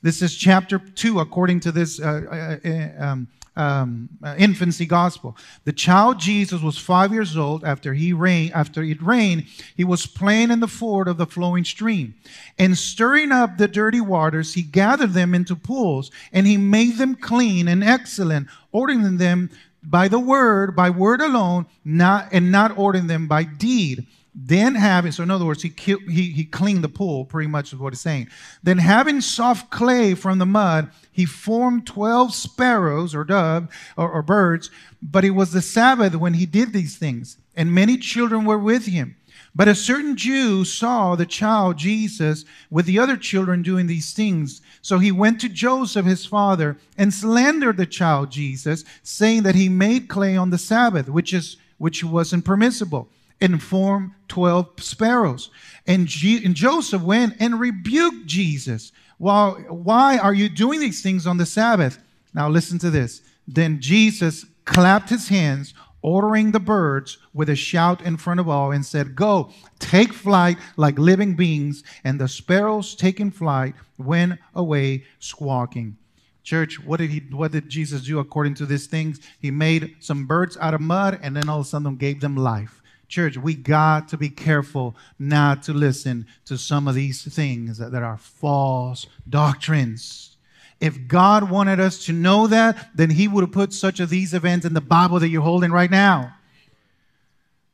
This 0.02 0.22
is 0.22 0.34
chapter 0.34 0.80
2, 0.80 1.20
according 1.20 1.60
to 1.60 1.74
this 1.74 2.00
uh, 2.00 2.58
uh, 2.64 2.70
uh 2.70 3.06
um, 3.06 3.28
um, 3.56 4.10
uh, 4.24 4.36
infancy 4.38 4.86
gospel. 4.86 5.38
The 5.64 5.74
child 5.74 6.20
Jesus 6.20 6.62
was 6.62 6.78
five 6.78 7.14
years 7.14 7.38
old 7.38 7.64
after 7.64 7.94
he 7.94 8.14
rained. 8.14 8.54
After 8.54 8.84
it 8.84 9.02
rained, 9.02 9.46
he 9.76 9.84
was 9.84 10.06
playing 10.06 10.52
in 10.52 10.60
the 10.60 10.68
ford 10.68 11.08
of 11.08 11.18
the 11.18 11.26
flowing 11.26 11.64
stream, 11.64 12.16
and 12.58 12.78
stirring 12.78 13.32
up 13.32 13.58
the 13.58 13.68
dirty 13.68 14.02
waters, 14.02 14.54
he 14.54 14.62
gathered 14.62 15.14
them 15.14 15.34
into 15.34 15.56
pools, 15.56 16.12
and 16.32 16.46
he 16.48 16.58
made 16.58 16.98
them 16.98 17.16
clean 17.16 17.68
and 17.68 17.84
excellent, 17.84 18.48
ordering 18.72 19.18
them 19.18 19.50
by 19.84 20.08
the 20.08 20.20
word, 20.20 20.76
by 20.76 20.90
word 20.90 21.22
alone, 21.22 21.66
not 21.84 22.28
and 22.32 22.52
not 22.52 22.78
ordering 22.78 23.08
them 23.08 23.28
by 23.28 23.44
deed. 23.44 24.06
Then 24.38 24.76
having, 24.76 25.14
so 25.14 25.24
in 25.24 25.32
other 25.32 25.46
words, 25.46 25.62
he, 25.62 25.74
he, 25.78 26.32
he 26.32 26.44
cleaned 26.44 26.84
the 26.84 26.90
pool, 26.90 27.24
pretty 27.24 27.48
much 27.48 27.72
is 27.72 27.80
what 27.80 27.94
he's 27.94 28.02
saying. 28.02 28.28
Then 28.62 28.80
having 28.80 29.22
soft 29.22 29.72
clay 29.72 30.14
from 30.14 30.40
the 30.40 30.46
mud, 30.46 30.92
he 31.10 31.26
formed 31.26 31.88
12 31.88 32.34
sparrows 32.36 33.16
or 33.16 33.24
dove 33.24 33.70
or, 33.96 34.12
or 34.12 34.22
birds, 34.22 34.70
but 35.02 35.24
it 35.24 35.30
was 35.30 35.54
the 35.54 35.62
Sabbath 35.62 36.16
when 36.16 36.34
he 36.34 36.46
did 36.46 36.74
these 36.74 36.98
things, 36.98 37.38
and 37.56 37.72
many 37.72 37.98
children 37.98 38.44
were 38.44 38.60
with 38.60 38.88
him. 38.88 39.16
But 39.56 39.70
a 39.70 39.76
certain 39.76 40.18
Jew 40.18 40.66
saw 40.66 41.16
the 41.16 41.26
child 41.26 41.78
Jesus 41.78 42.44
with 42.70 42.86
the 42.88 43.00
other 43.00 43.16
children 43.16 43.62
doing 43.62 43.88
these 43.88 44.12
things. 44.12 44.62
So 44.82 45.00
he 45.00 45.14
went 45.14 45.40
to 45.42 45.50
Joseph, 45.50 46.06
his 46.06 46.26
father, 46.26 46.78
and 46.98 47.14
slandered 47.14 47.78
the 47.78 47.86
child 47.86 48.32
Jesus, 48.32 48.84
saying 49.02 49.44
that 49.44 49.56
he 49.56 49.70
made 49.70 50.10
clay 50.10 50.36
on 50.36 50.50
the 50.50 50.58
Sabbath, 50.58 51.08
which 51.08 51.34
is 51.34 51.56
which 51.78 52.04
wasn't 52.04 52.44
permissible 52.44 53.10
and 53.42 53.62
formed 53.62 54.12
12 54.28 54.70
sparrows. 54.80 55.50
And, 55.88 56.08
G- 56.08 56.44
and 56.44 56.56
Joseph 56.56 57.02
went 57.02 57.36
and 57.40 57.60
rebuked 57.60 58.26
Jesus. 58.26 58.92
Well, 59.20 59.56
why 59.70 60.18
are 60.18 60.34
you 60.34 60.50
doing 60.50 60.80
these 60.80 61.02
things 61.02 61.28
on 61.28 61.38
the 61.38 61.46
Sabbath? 61.46 62.00
Now, 62.34 62.50
listen 62.50 62.80
to 62.80 62.90
this. 62.90 63.22
Then 63.48 63.80
Jesus 63.80 64.46
clapped 64.66 65.10
his 65.10 65.30
hands, 65.30 65.74
ordering 66.02 66.52
the 66.52 66.60
birds 66.60 67.18
with 67.34 67.50
a 67.50 67.56
shout 67.56 68.02
in 68.02 68.18
front 68.18 68.40
of 68.40 68.50
all, 68.50 68.72
and 68.72 68.86
said, 68.86 69.16
Go, 69.16 69.52
take 69.80 70.14
flight 70.14 70.58
like 70.76 71.00
living 71.00 71.36
beings. 71.36 71.84
And 72.04 72.20
the 72.20 72.28
sparrows, 72.28 72.96
taking 72.96 73.32
flight, 73.32 73.76
went 73.98 74.40
away 74.54 75.06
squawking. 75.20 75.98
Church, 76.44 76.80
what 76.80 76.98
did 76.98 77.10
he 77.10 77.24
what 77.32 77.52
did 77.52 77.70
Jesus 77.70 78.04
do 78.04 78.20
according 78.20 78.54
to 78.56 78.68
these 78.68 78.86
things? 78.86 79.20
He 79.40 79.50
made 79.50 79.96
some 80.00 80.28
birds 80.28 80.58
out 80.58 80.76
of 80.76 80.82
mud 80.82 81.20
and 81.24 81.36
then 81.36 81.50
all 81.50 81.62
of 81.62 81.66
a 81.66 81.70
sudden 81.70 81.96
gave 81.96 82.22
them 82.22 82.36
life. 82.36 82.84
Church, 83.08 83.38
we 83.38 83.56
got 83.56 84.08
to 84.10 84.18
be 84.18 84.30
careful 84.30 84.96
not 85.20 85.64
to 85.64 85.74
listen 85.74 86.28
to 86.46 86.58
some 86.58 86.88
of 86.88 86.96
these 86.96 87.24
things 87.24 87.78
that, 87.78 87.92
that 87.92 88.04
are 88.04 88.18
false 88.18 89.08
doctrines. 89.30 90.38
If 90.80 91.08
God 91.08 91.50
wanted 91.50 91.80
us 91.80 92.06
to 92.06 92.14
know 92.14 92.48
that, 92.48 92.90
then 92.96 93.10
He 93.10 93.28
would 93.28 93.42
have 93.42 93.52
put 93.52 93.74
such 93.74 94.00
of 94.00 94.10
these 94.10 94.34
events 94.34 94.66
in 94.66 94.74
the 94.74 94.82
Bible 94.82 95.20
that 95.20 95.30
you're 95.30 95.42
holding 95.42 95.72
right 95.72 95.92
now. 95.92 96.34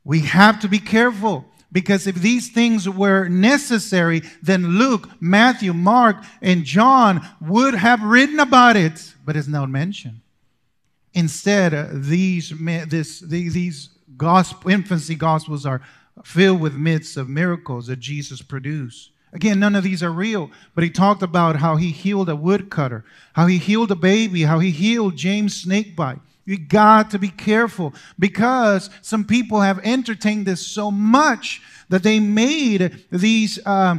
We 0.04 0.20
have 0.20 0.60
to 0.60 0.68
be 0.68 0.78
careful 0.78 1.44
because 1.72 2.06
if 2.06 2.16
these 2.16 2.50
things 2.50 2.88
were 2.88 3.28
necessary, 3.28 4.22
then 4.42 4.78
Luke, 4.78 5.08
Matthew, 5.20 5.72
Mark, 5.72 6.16
and 6.42 6.64
John 6.64 7.26
would 7.40 7.74
have 7.74 8.02
written 8.02 8.38
about 8.38 8.76
it, 8.76 9.14
but 9.24 9.36
it's 9.36 9.48
not 9.48 9.70
mentioned. 9.70 10.20
Instead, 11.14 11.74
uh, 11.74 11.86
these, 11.90 12.52
this, 12.86 13.20
these, 13.20 13.54
these 13.54 13.88
gospel, 14.16 14.70
infancy 14.70 15.14
gospels 15.14 15.66
are 15.66 15.82
filled 16.24 16.60
with 16.60 16.74
myths 16.74 17.16
of 17.16 17.28
miracles 17.28 17.86
that 17.86 18.00
Jesus 18.00 18.42
produced. 18.42 19.10
Again, 19.32 19.58
none 19.58 19.74
of 19.74 19.82
these 19.82 20.02
are 20.02 20.10
real, 20.10 20.50
but 20.74 20.84
he 20.84 20.90
talked 20.90 21.22
about 21.22 21.56
how 21.56 21.76
he 21.76 21.90
healed 21.90 22.28
a 22.28 22.36
woodcutter, 22.36 23.04
how 23.32 23.46
he 23.46 23.56
healed 23.56 23.90
a 23.90 23.96
baby, 23.96 24.42
how 24.42 24.58
he 24.58 24.70
healed 24.70 25.16
James 25.16 25.56
snakebite. 25.56 26.18
You 26.44 26.58
got 26.58 27.10
to 27.12 27.18
be 27.18 27.28
careful 27.28 27.94
because 28.18 28.90
some 29.00 29.24
people 29.24 29.60
have 29.60 29.78
entertained 29.84 30.44
this 30.44 30.66
so 30.66 30.90
much 30.90 31.62
that 31.88 32.02
they 32.02 32.20
made 32.20 33.04
these 33.10 33.58
uh, 33.64 33.98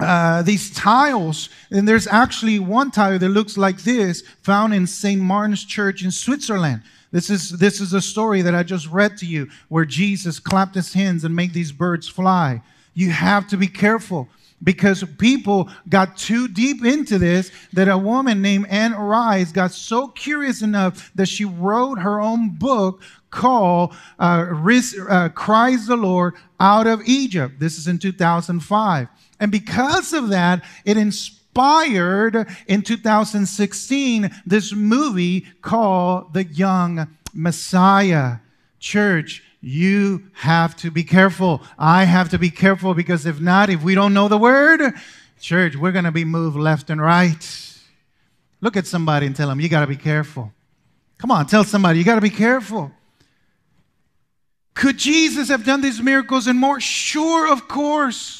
uh, 0.00 0.40
these 0.42 0.70
tiles, 0.72 1.50
and 1.70 1.86
there's 1.86 2.06
actually 2.06 2.58
one 2.58 2.90
tile 2.90 3.18
that 3.18 3.28
looks 3.28 3.58
like 3.58 3.82
this, 3.82 4.22
found 4.42 4.72
in 4.72 4.86
St. 4.86 5.20
Martin's 5.20 5.64
Church 5.64 6.02
in 6.02 6.10
Switzerland. 6.10 6.82
This 7.12 7.28
is, 7.28 7.50
this 7.50 7.80
is 7.80 7.92
a 7.92 8.00
story 8.00 8.42
that 8.42 8.54
I 8.54 8.62
just 8.62 8.86
read 8.88 9.16
to 9.18 9.26
you 9.26 9.48
where 9.68 9.84
Jesus 9.84 10.38
clapped 10.38 10.74
his 10.74 10.92
hands 10.92 11.24
and 11.24 11.34
made 11.34 11.52
these 11.52 11.72
birds 11.72 12.08
fly. 12.08 12.62
You 12.94 13.10
have 13.10 13.48
to 13.48 13.56
be 13.56 13.66
careful 13.66 14.28
because 14.62 15.02
people 15.18 15.70
got 15.88 16.16
too 16.16 16.46
deep 16.46 16.84
into 16.84 17.18
this 17.18 17.50
that 17.72 17.88
a 17.88 17.96
woman 17.96 18.42
named 18.42 18.66
Anne 18.68 18.92
Rice 18.92 19.52
got 19.52 19.72
so 19.72 20.08
curious 20.08 20.62
enough 20.62 21.10
that 21.14 21.26
she 21.26 21.44
wrote 21.44 21.98
her 21.98 22.20
own 22.20 22.50
book 22.50 23.02
called 23.30 23.94
uh, 24.18 24.52
uh, 25.08 25.28
Christ 25.30 25.88
the 25.88 25.96
Lord 25.96 26.34
Out 26.58 26.86
of 26.86 27.00
Egypt. 27.06 27.58
This 27.58 27.78
is 27.78 27.88
in 27.88 27.98
2005. 27.98 29.08
And 29.38 29.50
because 29.50 30.12
of 30.12 30.28
that, 30.28 30.62
it 30.84 30.96
inspired 30.96 31.39
inspired 31.50 32.46
in 32.66 32.82
2016 32.82 34.30
this 34.46 34.72
movie 34.72 35.40
called 35.62 36.32
The 36.32 36.44
Young 36.44 37.16
Messiah. 37.34 38.36
Church, 38.78 39.42
you 39.60 40.24
have 40.32 40.74
to 40.76 40.90
be 40.90 41.04
careful. 41.04 41.62
I 41.78 42.04
have 42.04 42.30
to 42.30 42.38
be 42.38 42.50
careful 42.50 42.94
because 42.94 43.26
if 43.26 43.40
not, 43.40 43.68
if 43.68 43.82
we 43.82 43.94
don't 43.94 44.14
know 44.14 44.28
the 44.28 44.38
word, 44.38 44.94
church, 45.38 45.76
we're 45.76 45.92
going 45.92 46.04
to 46.04 46.12
be 46.12 46.24
moved 46.24 46.56
left 46.56 46.88
and 46.88 47.00
right. 47.00 47.78
Look 48.60 48.76
at 48.76 48.86
somebody 48.86 49.26
and 49.26 49.36
tell 49.36 49.48
them, 49.48 49.60
you 49.60 49.68
got 49.68 49.80
to 49.80 49.86
be 49.86 49.96
careful. 49.96 50.52
Come 51.18 51.30
on, 51.30 51.46
tell 51.46 51.64
somebody, 51.64 51.98
you 51.98 52.04
got 52.04 52.14
to 52.14 52.20
be 52.22 52.30
careful. 52.30 52.90
Could 54.72 54.96
Jesus 54.96 55.48
have 55.48 55.66
done 55.66 55.82
these 55.82 56.00
miracles 56.00 56.46
and 56.46 56.58
more? 56.58 56.80
Sure, 56.80 57.52
of 57.52 57.68
course. 57.68 58.39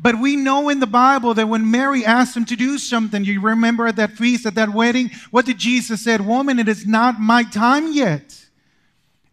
But 0.00 0.20
we 0.20 0.36
know 0.36 0.68
in 0.68 0.78
the 0.78 0.86
Bible 0.86 1.34
that 1.34 1.48
when 1.48 1.70
Mary 1.70 2.04
asked 2.04 2.36
him 2.36 2.44
to 2.46 2.56
do 2.56 2.78
something, 2.78 3.24
you 3.24 3.40
remember 3.40 3.86
at 3.86 3.96
that 3.96 4.12
feast, 4.12 4.46
at 4.46 4.54
that 4.54 4.72
wedding, 4.72 5.10
what 5.30 5.44
did 5.44 5.58
Jesus 5.58 6.02
said? 6.02 6.24
Woman, 6.24 6.58
it 6.58 6.68
is 6.68 6.86
not 6.86 7.18
my 7.18 7.42
time 7.42 7.92
yet. 7.92 8.44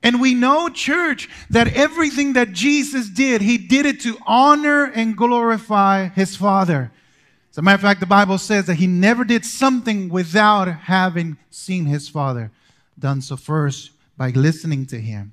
And 0.01 0.21
we 0.21 0.33
know, 0.33 0.69
church, 0.69 1.29
that 1.49 1.73
everything 1.75 2.33
that 2.33 2.51
Jesus 2.51 3.09
did, 3.09 3.41
he 3.41 3.57
did 3.57 3.85
it 3.85 4.01
to 4.01 4.17
honor 4.25 4.85
and 4.85 5.17
glorify 5.17 6.09
his 6.09 6.35
Father. 6.35 6.91
As 7.51 7.57
a 7.57 7.61
matter 7.61 7.75
of 7.75 7.81
fact, 7.81 8.01
the 8.01 8.05
Bible 8.05 8.37
says 8.37 8.65
that 8.65 8.75
he 8.75 8.87
never 8.87 9.23
did 9.23 9.45
something 9.45 10.09
without 10.09 10.67
having 10.67 11.37
seen 11.49 11.85
his 11.85 12.09
Father 12.09 12.51
done 12.99 13.21
so 13.21 13.37
first 13.37 13.91
by 14.17 14.29
listening 14.29 14.85
to 14.87 14.99
him. 14.99 15.31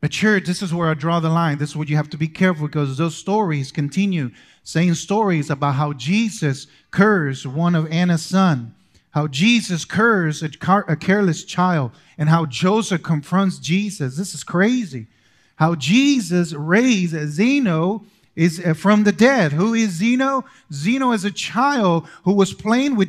But, 0.00 0.12
church, 0.12 0.44
this 0.44 0.62
is 0.62 0.72
where 0.72 0.88
I 0.88 0.94
draw 0.94 1.20
the 1.20 1.28
line. 1.28 1.58
This 1.58 1.70
is 1.70 1.76
where 1.76 1.86
you 1.86 1.96
have 1.96 2.10
to 2.10 2.16
be 2.16 2.28
careful 2.28 2.66
because 2.66 2.96
those 2.96 3.16
stories 3.16 3.72
continue 3.72 4.30
saying 4.62 4.94
stories 4.94 5.50
about 5.50 5.74
how 5.74 5.92
Jesus 5.92 6.66
cursed 6.90 7.46
one 7.46 7.74
of 7.74 7.90
Anna's 7.90 8.24
son 8.24 8.74
how 9.10 9.26
Jesus 9.26 9.84
cursed 9.84 10.42
a, 10.42 10.48
car- 10.48 10.84
a 10.86 10.96
careless 10.96 11.44
child, 11.44 11.90
and 12.18 12.28
how 12.28 12.46
Joseph 12.46 13.02
confronts 13.02 13.58
Jesus. 13.58 14.16
This 14.16 14.34
is 14.34 14.44
crazy. 14.44 15.06
How 15.56 15.74
Jesus 15.74 16.52
raised 16.52 17.16
Zeno 17.28 18.04
is 18.36 18.64
uh, 18.64 18.74
from 18.74 19.04
the 19.04 19.12
dead. 19.12 19.52
Who 19.52 19.74
is 19.74 19.90
Zeno? 19.90 20.44
Zeno 20.72 21.10
is 21.12 21.24
a 21.24 21.32
child 21.32 22.06
who 22.22 22.32
was 22.32 22.54
playing 22.54 22.94
with, 22.94 23.08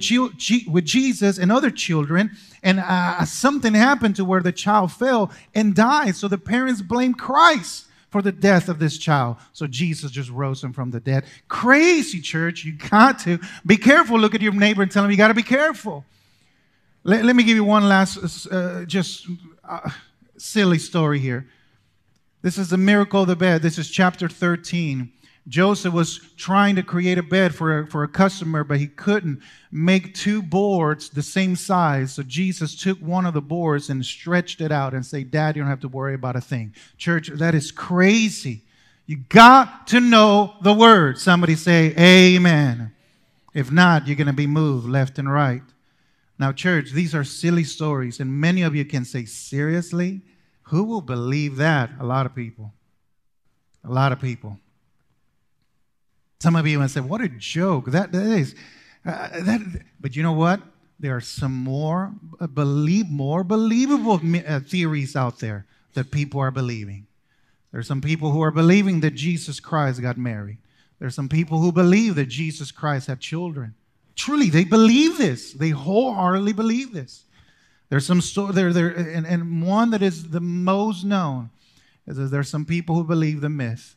with 0.68 0.86
Jesus 0.86 1.38
and 1.38 1.52
other 1.52 1.70
children, 1.70 2.32
and 2.64 2.80
uh, 2.80 3.26
something 3.26 3.74
happened 3.74 4.16
to 4.18 4.26
where 4.26 4.42
the 4.42 4.52
child 4.52 4.92
fell 4.92 5.32
and 5.54 5.76
died. 5.76 6.16
So 6.16 6.28
the 6.28 6.38
parents 6.38 6.82
blame 6.82 7.14
Christ 7.14 7.88
for 8.10 8.22
the 8.22 8.32
death 8.32 8.70
of 8.70 8.80
this 8.80 8.98
child. 8.98 9.38
So 9.54 9.68
Jesus 9.68 10.12
just 10.12 10.30
rose 10.30 10.64
him 10.64 10.74
from 10.74 10.92
the 10.92 11.00
dead. 11.00 11.26
Crazy, 11.48 12.20
church. 12.20 12.66
You 12.66 12.74
got 12.74 13.20
to 13.20 13.40
be 13.66 13.78
careful. 13.78 14.20
Look 14.20 14.36
at 14.36 14.42
your 14.42 14.54
neighbor 14.54 14.82
and 14.82 14.92
tell 14.92 15.06
him 15.06 15.12
you 15.12 15.18
got 15.18 15.28
to 15.30 15.34
be 15.34 15.44
careful. 15.44 16.06
Let, 17.04 17.24
let 17.24 17.36
me 17.36 17.44
give 17.44 17.56
you 17.56 17.64
one 17.64 17.88
last, 17.88 18.48
uh, 18.48 18.84
just 18.86 19.28
uh, 19.64 19.90
silly 20.38 20.80
story 20.80 21.20
here. 21.20 21.48
This 22.42 22.58
is 22.58 22.70
the 22.70 22.78
miracle 22.78 23.22
of 23.22 23.28
the 23.28 23.36
bed. 23.36 23.62
This 23.62 23.78
is 23.78 23.90
chapter 23.90 24.28
13. 24.28 25.12
Joseph 25.50 25.94
was 25.94 26.20
trying 26.38 26.76
to 26.76 26.84
create 26.84 27.18
a 27.18 27.24
bed 27.24 27.56
for 27.56 27.80
a, 27.80 27.88
for 27.88 28.04
a 28.04 28.08
customer, 28.08 28.64
but 28.64 28.80
he 28.80 28.86
couldn't 28.86 29.42
make 29.72 30.14
two 30.14 30.44
boards 30.44 31.10
the 31.10 31.24
same 31.24 31.56
size. 31.56 32.14
So 32.14 32.24
Jesus 32.24 32.80
took 32.80 33.00
one 33.00 33.26
of 33.26 33.34
the 33.34 33.42
boards 33.42 33.90
and 33.90 34.06
stretched 34.06 34.62
it 34.62 34.72
out 34.72 34.94
and 34.94 35.04
said, 35.04 35.32
Dad, 35.32 35.56
you 35.56 35.64
don't 35.64 35.70
have 35.70 35.80
to 35.82 35.88
worry 35.88 36.14
about 36.14 36.36
a 36.36 36.42
thing. 36.42 36.76
Church, 36.98 37.30
that 37.30 37.56
is 37.56 37.72
crazy. 37.72 38.62
You 39.08 39.18
got 39.18 39.88
to 39.88 40.00
know 40.00 40.54
the 40.62 40.74
word. 40.74 41.18
Somebody 41.18 41.56
say, 41.56 41.96
Amen. 41.98 42.94
If 43.56 43.72
not, 43.72 44.06
you're 44.06 44.16
going 44.16 44.28
to 44.28 44.34
be 44.34 44.46
moved 44.46 44.88
left 44.88 45.18
and 45.18 45.34
right. 45.34 45.64
Now, 46.38 46.52
church, 46.52 46.92
these 46.92 47.16
are 47.16 47.24
silly 47.24 47.64
stories, 47.64 48.20
and 48.20 48.32
many 48.40 48.62
of 48.62 48.76
you 48.76 48.86
can 48.86 49.04
say, 49.04 49.26
Seriously? 49.26 50.22
Who 50.64 50.84
will 50.84 51.02
believe 51.02 51.56
that? 51.56 51.90
A 52.00 52.06
lot 52.06 52.28
of 52.28 52.36
people. 52.36 52.72
A 53.84 53.90
lot 53.90 54.12
of 54.12 54.22
people. 54.22 54.60
Some 56.42 56.56
of 56.56 56.66
you 56.66 56.80
might 56.80 56.90
say, 56.90 57.02
"What 57.02 57.22
a 57.22 57.28
joke!" 57.28 57.88
That, 57.88 58.12
that 58.12 58.24
is, 58.24 58.56
uh, 59.06 59.28
that. 59.42 59.62
But 60.00 60.16
you 60.16 60.24
know 60.24 60.34
what? 60.34 60.62
There 61.00 61.16
are 61.16 61.22
some 61.22 61.54
more 61.54 62.14
uh, 62.40 62.48
believe 62.48 63.10
more 63.10 63.44
believable 63.44 64.22
uh, 64.48 64.60
theories 64.62 65.16
out 65.16 65.40
there 65.40 65.66
that 65.94 66.12
people 66.12 66.40
are 66.40 66.52
believing. 66.52 67.08
There 67.72 67.80
are 67.80 67.84
some 67.84 68.02
people 68.02 68.32
who 68.32 68.42
are 68.42 68.52
believing 68.52 69.02
that 69.02 69.16
Jesus 69.16 69.60
Christ 69.60 70.02
got 70.02 70.18
married. 70.18 70.58
There 71.00 71.08
are 71.08 71.12
some 71.12 71.30
people 71.30 71.60
who 71.60 71.72
believe 71.72 72.16
that 72.16 72.28
Jesus 72.28 72.72
Christ 72.72 73.08
had 73.08 73.20
children. 73.20 73.76
Truly, 74.16 74.50
they 74.50 74.64
believe 74.64 75.18
this. 75.18 75.54
They 75.54 75.70
wholeheartedly 75.70 76.54
believe 76.54 76.94
this. 76.94 77.24
There's 77.90 78.06
some 78.06 78.22
story 78.22 78.54
there, 78.54 78.74
there, 78.74 78.90
and, 78.90 79.26
and 79.26 79.66
one 79.66 79.92
that 79.92 80.02
is 80.02 80.30
the 80.30 80.42
most 80.42 81.04
known 81.04 81.50
is 82.06 82.18
that 82.18 82.26
there 82.26 82.40
are 82.40 82.44
some 82.44 82.66
people 82.66 82.96
who 82.96 83.04
believe 83.04 83.42
the 83.42 83.50
myth 83.50 83.96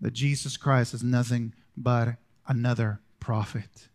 that 0.00 0.12
Jesus 0.12 0.56
Christ 0.56 0.94
is 0.94 1.02
nothing 1.02 1.54
but 1.76 2.16
another 2.46 3.00
prophet. 3.20 3.88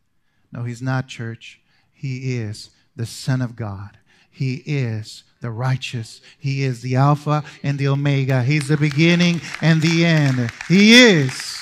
No, 0.51 0.63
he's 0.63 0.81
not, 0.81 1.07
church. 1.07 1.61
He 1.93 2.37
is 2.37 2.71
the 2.95 3.05
Son 3.05 3.41
of 3.41 3.55
God. 3.55 3.97
He 4.29 4.63
is 4.65 5.23
the 5.41 5.51
righteous. 5.51 6.21
He 6.37 6.63
is 6.63 6.81
the 6.81 6.95
Alpha 6.95 7.43
and 7.63 7.77
the 7.77 7.87
Omega. 7.87 8.43
He's 8.43 8.67
the 8.67 8.77
beginning 8.77 9.41
and 9.61 9.81
the 9.81 10.05
end. 10.05 10.51
He 10.67 10.93
is. 10.93 11.59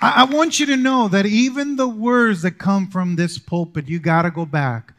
I, 0.00 0.22
I 0.22 0.24
want 0.24 0.60
you 0.60 0.66
to 0.66 0.76
know 0.76 1.08
that 1.08 1.26
even 1.26 1.76
the 1.76 1.88
words 1.88 2.42
that 2.42 2.52
come 2.52 2.88
from 2.88 3.16
this 3.16 3.38
pulpit, 3.38 3.88
you 3.88 3.98
got 3.98 4.22
to 4.22 4.30
go 4.30 4.46
back. 4.46 4.94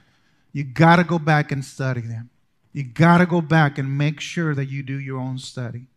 You 0.53 0.63
got 0.63 0.97
to 0.97 1.03
go 1.03 1.17
back 1.17 1.51
and 1.51 1.63
study 1.63 2.01
them. 2.01 2.29
You 2.73 2.83
got 2.83 3.19
to 3.19 3.25
go 3.25 3.41
back 3.41 3.77
and 3.77 3.97
make 3.97 4.19
sure 4.19 4.55
that 4.55 4.65
you 4.65 4.83
do 4.83 4.99
your 4.99 5.19
own 5.19 5.37
study 5.37 5.87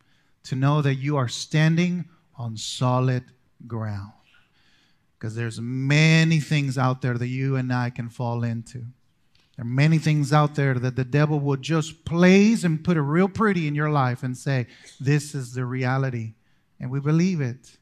to 0.44 0.54
know 0.54 0.82
that 0.82 0.96
you 0.96 1.16
are 1.16 1.28
standing 1.28 2.04
on 2.36 2.56
solid 2.56 3.24
ground. 3.66 4.12
Because 5.18 5.34
there's 5.34 5.60
many 5.60 6.40
things 6.40 6.76
out 6.76 7.00
there 7.00 7.16
that 7.16 7.28
you 7.28 7.56
and 7.56 7.72
I 7.72 7.90
can 7.90 8.08
fall 8.08 8.44
into. 8.44 8.84
There 9.56 9.64
are 9.64 9.68
many 9.68 9.98
things 9.98 10.32
out 10.32 10.54
there 10.54 10.74
that 10.74 10.96
the 10.96 11.04
devil 11.04 11.38
will 11.38 11.56
just 11.56 12.04
place 12.04 12.64
and 12.64 12.82
put 12.82 12.96
a 12.96 13.02
real 13.02 13.28
pretty 13.28 13.68
in 13.68 13.74
your 13.74 13.90
life 13.90 14.22
and 14.22 14.36
say, 14.36 14.66
This 15.00 15.34
is 15.34 15.54
the 15.54 15.64
reality. 15.64 16.34
And 16.80 16.90
we 16.90 17.00
believe 17.00 17.40
it. 17.40 17.78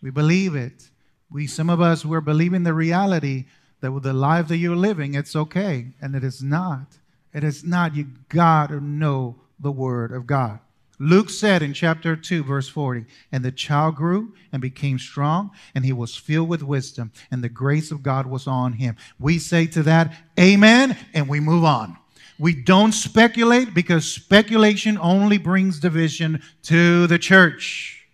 We 0.00 0.10
believe 0.10 0.54
it. 0.54 0.88
We, 1.30 1.48
some 1.48 1.68
of 1.68 1.80
us, 1.80 2.04
we're 2.04 2.20
believing 2.20 2.62
the 2.62 2.72
reality 2.72 3.46
that 3.80 3.90
with 3.90 4.04
the 4.04 4.12
life 4.12 4.48
that 4.48 4.58
you're 4.58 4.76
living, 4.76 5.14
it's 5.14 5.34
okay. 5.34 5.88
And 6.00 6.14
it 6.14 6.22
is 6.22 6.42
not. 6.42 6.96
It 7.34 7.42
is 7.42 7.64
not. 7.64 7.96
You 7.96 8.06
got 8.28 8.68
to 8.68 8.80
know 8.80 9.36
the 9.58 9.72
Word 9.72 10.12
of 10.12 10.26
God. 10.26 10.60
Luke 10.98 11.28
said 11.28 11.62
in 11.62 11.74
chapter 11.74 12.16
2, 12.16 12.42
verse 12.42 12.68
40, 12.68 13.04
and 13.30 13.44
the 13.44 13.52
child 13.52 13.96
grew 13.96 14.32
and 14.50 14.62
became 14.62 14.98
strong, 14.98 15.50
and 15.74 15.84
he 15.84 15.92
was 15.92 16.16
filled 16.16 16.48
with 16.48 16.62
wisdom, 16.62 17.12
and 17.30 17.44
the 17.44 17.50
grace 17.50 17.90
of 17.90 18.02
God 18.02 18.26
was 18.26 18.46
on 18.46 18.74
him. 18.74 18.96
We 19.18 19.38
say 19.38 19.66
to 19.68 19.82
that, 19.82 20.14
Amen, 20.40 20.96
and 21.12 21.28
we 21.28 21.40
move 21.40 21.64
on. 21.64 21.98
We 22.38 22.54
don't 22.54 22.92
speculate 22.92 23.74
because 23.74 24.10
speculation 24.10 24.98
only 24.98 25.38
brings 25.38 25.80
division 25.80 26.42
to 26.64 27.06
the 27.06 27.18
church. 27.18 28.06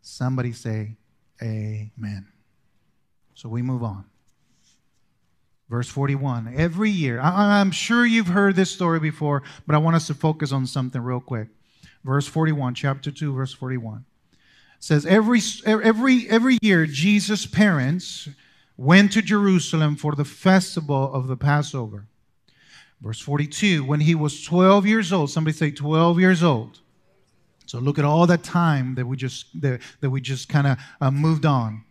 Somebody 0.00 0.52
say, 0.52 0.96
Amen. 1.42 2.28
So 3.34 3.48
we 3.48 3.62
move 3.62 3.82
on. 3.82 4.04
Verse 5.68 5.88
41. 5.88 6.54
Every 6.56 6.90
year, 6.90 7.20
I, 7.20 7.60
am 7.60 7.70
sure 7.72 8.06
you've 8.06 8.28
heard 8.28 8.56
this 8.56 8.70
story 8.70 9.00
before, 9.00 9.42
but 9.66 9.74
I 9.74 9.78
want 9.78 9.96
us 9.96 10.06
to 10.08 10.14
focus 10.14 10.50
on 10.50 10.66
something 10.66 11.00
real 11.00 11.20
quick 11.20 11.48
verse 12.04 12.26
41, 12.26 12.74
chapter 12.74 13.10
2, 13.10 13.32
verse 13.32 13.52
41. 13.52 14.04
says, 14.78 15.06
every, 15.06 15.40
every, 15.66 16.28
every 16.28 16.58
year, 16.62 16.86
Jesus' 16.86 17.46
parents 17.46 18.28
went 18.76 19.12
to 19.12 19.22
Jerusalem 19.22 19.96
for 19.96 20.14
the 20.14 20.24
festival 20.24 21.12
of 21.12 21.26
the 21.26 21.36
Passover. 21.36 22.06
Verse 23.00 23.20
42, 23.20 23.84
when 23.84 24.00
he 24.00 24.14
was 24.14 24.42
12 24.44 24.86
years 24.86 25.12
old, 25.12 25.30
somebody 25.30 25.56
say 25.56 25.70
12 25.70 26.18
years 26.18 26.42
old. 26.42 26.80
So 27.66 27.78
look 27.78 27.98
at 27.98 28.04
all 28.04 28.26
that 28.26 28.42
time 28.42 28.94
that 28.94 29.06
we 29.06 29.16
just 29.16 29.60
that, 29.60 29.82
that 30.00 30.08
we 30.08 30.22
just 30.22 30.48
kind 30.48 30.66
of 30.66 30.78
uh, 31.00 31.10
moved 31.10 31.44
on. 31.44 31.84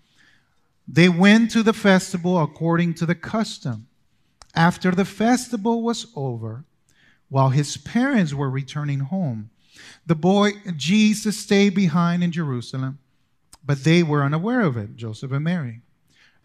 They 0.88 1.08
went 1.08 1.52
to 1.52 1.62
the 1.62 1.74
festival 1.74 2.42
according 2.42 2.96
to 2.96 3.06
the 3.06 3.14
custom. 3.14 3.88
After 4.56 4.92
the 4.92 5.06
festival 5.06 5.84
was 5.84 6.08
over, 6.16 6.66
while 7.30 7.50
his 7.50 7.78
parents 7.78 8.34
were 8.34 8.50
returning 8.50 9.02
home, 9.02 9.52
the 10.06 10.16
boy 10.16 10.52
Jesus 10.76 11.38
stayed 11.38 11.76
behind 11.76 12.24
in 12.24 12.32
Jerusalem, 12.32 13.00
but 13.66 13.84
they 13.84 14.04
were 14.04 14.24
unaware 14.24 14.62
of 14.62 14.78
it, 14.78 14.96
Joseph 14.96 15.32
and 15.32 15.44
Mary. 15.44 15.82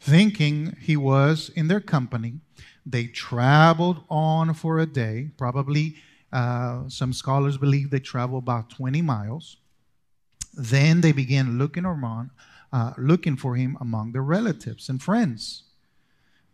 Thinking 0.01 0.77
he 0.81 0.97
was 0.97 1.51
in 1.55 1.69
their 1.69 1.81
company, 1.81 2.41
they 2.85 3.07
traveled 3.07 4.03
on 4.11 4.55
for 4.55 4.81
a 4.81 4.87
day. 4.87 5.31
Probably 5.39 5.97
uh, 6.33 6.89
some 6.89 7.13
scholars 7.13 7.59
believe 7.59 7.91
they 7.91 8.01
traveled 8.01 8.43
about 8.43 8.71
20 8.71 9.03
miles. 9.03 9.59
Then 10.55 11.01
they 11.01 11.13
began 11.13 11.59
looking 11.59 11.85
around, 11.85 12.31
uh, 12.73 12.93
looking 12.99 13.37
for 13.37 13.55
him 13.55 13.77
among 13.81 14.13
their 14.13 14.23
relatives 14.23 14.89
and 14.89 15.01
friends. 15.01 15.65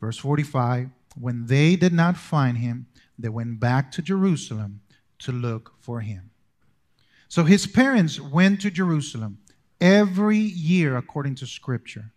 Verse 0.00 0.18
45 0.18 0.90
When 1.18 1.46
they 1.46 1.76
did 1.76 1.92
not 1.92 2.16
find 2.16 2.58
him, 2.58 2.86
they 3.18 3.28
went 3.28 3.58
back 3.58 3.90
to 3.92 4.02
Jerusalem 4.02 4.80
to 5.20 5.32
look 5.32 5.74
for 5.80 6.00
him. 6.00 6.30
So 7.28 7.44
his 7.44 7.66
parents 7.66 8.18
went 8.18 8.60
to 8.62 8.70
Jerusalem 8.70 9.38
every 9.80 10.38
year, 10.38 10.96
according 10.96 11.36
to 11.36 11.46
Scripture. 11.46 12.12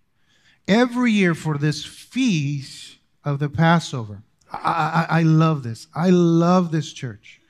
Every 0.68 1.12
year 1.12 1.36
for 1.36 1.58
this 1.58 1.86
feast 1.86 2.98
of 3.24 3.40
the 3.40 3.50
Passover. 3.50 4.24
I, 4.52 5.06
I, 5.10 5.20
I 5.20 5.24
love 5.24 5.64
this. 5.64 5.88
I 5.94 6.10
love 6.10 6.72
this 6.72 6.94
church. 6.94 7.42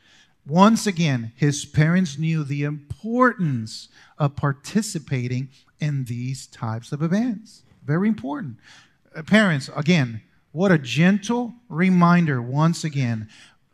Once 0.47 0.88
again, 0.88 1.32
his 1.36 1.65
parents 1.65 2.17
knew 2.17 2.43
the 2.43 2.63
importance 2.63 3.89
of 4.17 4.36
participating 4.36 5.50
in 5.80 6.06
these 6.06 6.47
types 6.47 6.91
of 6.91 7.04
events. 7.04 7.63
Very 7.86 8.08
important. 8.08 8.58
Uh, 9.15 9.21
parents, 9.21 9.69
again, 9.76 10.21
what 10.52 10.71
a 10.71 10.78
gentle 10.78 11.54
reminder 11.69 12.41
once 12.41 12.84
again 12.84 13.30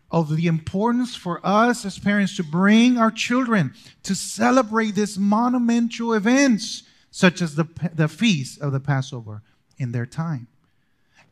of 0.10 0.36
the 0.36 0.48
importance 0.48 1.16
for 1.16 1.46
us 1.46 1.86
as 1.86 2.00
parents 2.00 2.36
to 2.38 2.44
bring 2.44 2.98
our 2.98 3.12
children 3.12 3.74
to 4.04 4.16
celebrate 4.16 4.96
these 4.96 5.18
monumental 5.18 6.14
events, 6.14 6.84
such 7.12 7.42
as 7.42 7.56
the, 7.56 7.68
the 7.94 8.08
feast 8.08 8.62
of 8.62 8.72
the 8.72 8.80
Passover, 8.80 9.42
in 9.78 9.92
their 9.92 10.06
time. 10.06 10.48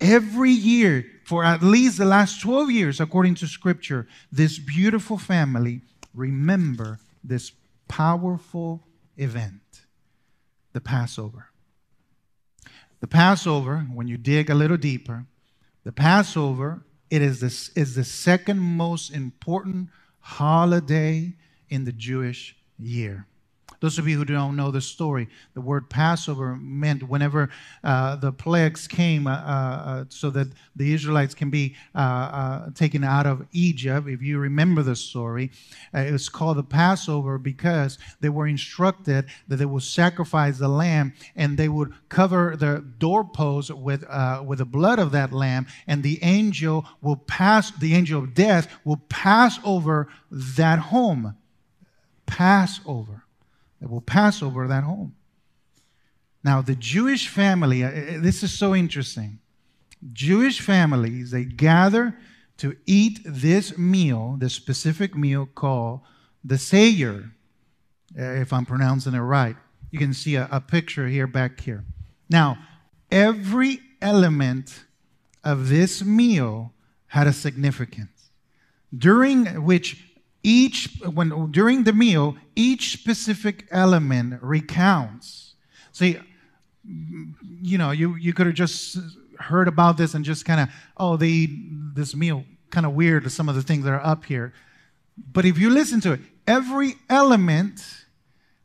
Every 0.02 0.52
year, 0.52 1.06
for 1.24 1.46
at 1.46 1.64
least 1.64 1.98
the 1.98 2.06
last 2.06 2.42
12 2.42 2.70
years, 2.70 3.00
according 3.00 3.36
to 3.36 3.48
Scripture, 3.48 4.08
this 4.32 4.60
beautiful 4.60 5.18
family 5.18 5.82
remember 6.14 7.00
this 7.24 7.52
powerful 7.88 8.84
event 9.18 9.62
the 10.74 10.82
Passover. 10.82 11.48
The 13.00 13.08
Passover, 13.08 13.88
when 13.94 14.10
you 14.10 14.18
dig 14.18 14.50
a 14.50 14.56
little 14.56 14.76
deeper, 14.76 15.26
the 15.86 15.94
Passover 15.94 16.84
it 17.10 17.22
is 17.22 17.39
the, 17.39 17.80
is 17.80 17.96
the 17.96 18.04
second 18.04 18.60
most 18.60 19.12
important 19.12 19.89
holiday 20.20 21.34
in 21.70 21.86
the 21.86 21.91
Jewish 21.91 22.56
year. 22.78 23.28
Those 23.80 24.00
of 24.00 24.08
you 24.08 24.18
who 24.18 24.26
don't 24.26 24.56
know 24.56 24.72
the 24.72 24.82
story, 24.82 25.28
the 25.54 25.62
word 25.62 25.90
Passover 25.90 26.56
meant 26.56 27.04
whenever 27.04 27.50
uh, 27.84 28.16
the 28.16 28.32
plagues 28.32 28.88
came, 28.88 29.28
uh, 29.28 29.32
uh, 29.32 30.06
so 30.10 30.30
that 30.32 30.48
the 30.76 30.94
Israelites 30.94 31.34
can 31.34 31.50
be 31.50 31.76
uh, 31.94 31.98
uh, 31.98 32.70
taken 32.72 33.04
out 33.04 33.26
of 33.26 33.46
Egypt. 33.52 34.08
If 34.08 34.22
you 34.22 34.40
remember 34.40 34.84
the 34.84 34.96
story, 34.96 35.52
uh, 35.94 36.00
it 36.00 36.12
was 36.12 36.30
called 36.30 36.58
the 36.58 36.64
Passover 36.64 37.38
because 37.38 37.98
they 38.22 38.30
were 38.30 38.48
instructed 38.48 39.26
that 39.48 39.58
they 39.58 39.66
would 39.66 39.84
sacrifice 39.84 40.58
the 40.58 40.68
lamb 40.68 41.14
and 41.36 41.58
they 41.58 41.70
would 41.70 41.94
cover 42.10 42.56
the 42.56 42.84
doorpost 43.00 43.72
with 43.72 44.06
with 44.46 44.60
the 44.60 44.66
blood 44.66 45.00
of 45.00 45.12
that 45.12 45.34
lamb, 45.34 45.68
and 45.88 46.04
the 46.04 46.20
angel 46.24 46.86
will 47.02 47.16
pass. 47.16 47.72
The 47.72 47.96
angel 47.96 48.24
of 48.24 48.34
death 48.34 48.68
will 48.84 49.02
pass 49.10 49.60
over 49.64 50.08
that 50.32 50.80
home. 50.80 51.36
Passover 52.26 53.25
that 53.86 53.91
will 53.91 54.02
pass 54.02 54.41
over 54.41 54.67
that 54.67 54.84
home. 54.84 55.13
Now, 56.43 56.60
the 56.60 56.74
Jewish 56.74 57.28
family, 57.28 57.84
uh, 57.84 57.89
uh, 57.89 57.93
this 58.19 58.41
is 58.41 58.52
so 58.52 58.74
interesting. 58.74 59.38
Jewish 60.12 60.60
families, 60.60 61.30
they 61.30 61.45
gather 61.45 62.17
to 62.58 62.76
eat 62.88 63.19
this 63.24 63.78
meal, 63.78 64.38
this 64.39 64.56
specific 64.56 65.15
meal 65.15 65.45
called 65.45 66.00
the 66.43 66.58
Seder, 66.58 67.30
uh, 68.19 68.24
if 68.24 68.52
I'm 68.52 68.65
pronouncing 68.65 69.13
it 69.13 69.19
right. 69.19 69.56
You 69.91 70.00
can 70.00 70.15
see 70.15 70.34
a, 70.34 70.50
a 70.52 70.60
picture 70.60 71.08
here 71.08 71.28
back 71.28 71.60
here. 71.60 71.86
Now, 72.28 72.58
every 73.12 73.82
element 74.02 74.84
of 75.43 75.69
this 75.69 76.04
meal 76.04 76.74
had 77.06 77.28
a 77.28 77.34
significance, 77.34 78.32
during 78.98 79.63
which 79.63 80.14
each 80.46 81.02
when 81.12 81.52
during 81.52 81.84
the 81.84 81.92
meal 81.92 82.38
each 82.56 82.94
specific 82.94 83.68
element 83.72 84.42
recounts. 84.44 85.56
See 85.92 86.20
you 86.84 87.78
know 87.80 87.90
you 87.90 88.16
you 88.16 88.32
could 88.32 88.46
have 88.46 88.56
just 88.56 89.00
heard 89.40 89.68
about 89.68 89.98
this 89.98 90.14
and 90.14 90.24
just 90.24 90.46
kind 90.46 90.62
of 90.62 90.70
oh 90.98 91.18
they 91.18 91.28
eat 91.28 91.96
this 91.96 92.16
meal. 92.16 92.46
Kind 92.70 92.86
of 92.86 92.94
weird 92.94 93.30
some 93.32 93.50
of 93.50 93.56
the 93.56 93.64
things 93.64 93.84
that 93.86 93.92
are 93.92 94.06
up 94.06 94.26
here. 94.26 94.54
But 95.18 95.46
if 95.46 95.58
you 95.58 95.72
listen 95.72 96.00
to 96.02 96.14
it 96.14 96.20
every 96.48 96.94
element 97.10 97.82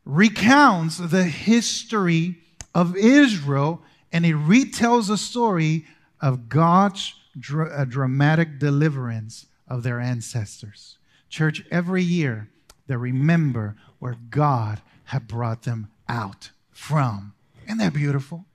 recounts 0.05 0.97
the 0.97 1.23
history 1.23 2.37
of 2.75 2.95
israel 2.95 3.81
and 4.11 4.25
it 4.25 4.35
retells 4.35 5.07
the 5.07 5.17
story 5.17 5.85
of 6.19 6.49
god's 6.49 7.13
dra- 7.39 7.69
uh, 7.69 7.85
dramatic 7.85 8.59
deliverance 8.59 9.45
of 9.67 9.83
their 9.83 9.99
ancestors 9.99 10.97
Church, 11.31 11.63
every 11.71 12.03
year 12.03 12.49
they 12.87 12.97
remember 12.97 13.75
where 13.99 14.17
God 14.29 14.81
had 15.05 15.27
brought 15.27 15.63
them 15.63 15.89
out 16.07 16.51
from. 16.71 17.33
Isn't 17.65 17.77
that 17.77 17.93
beautiful? 17.93 18.45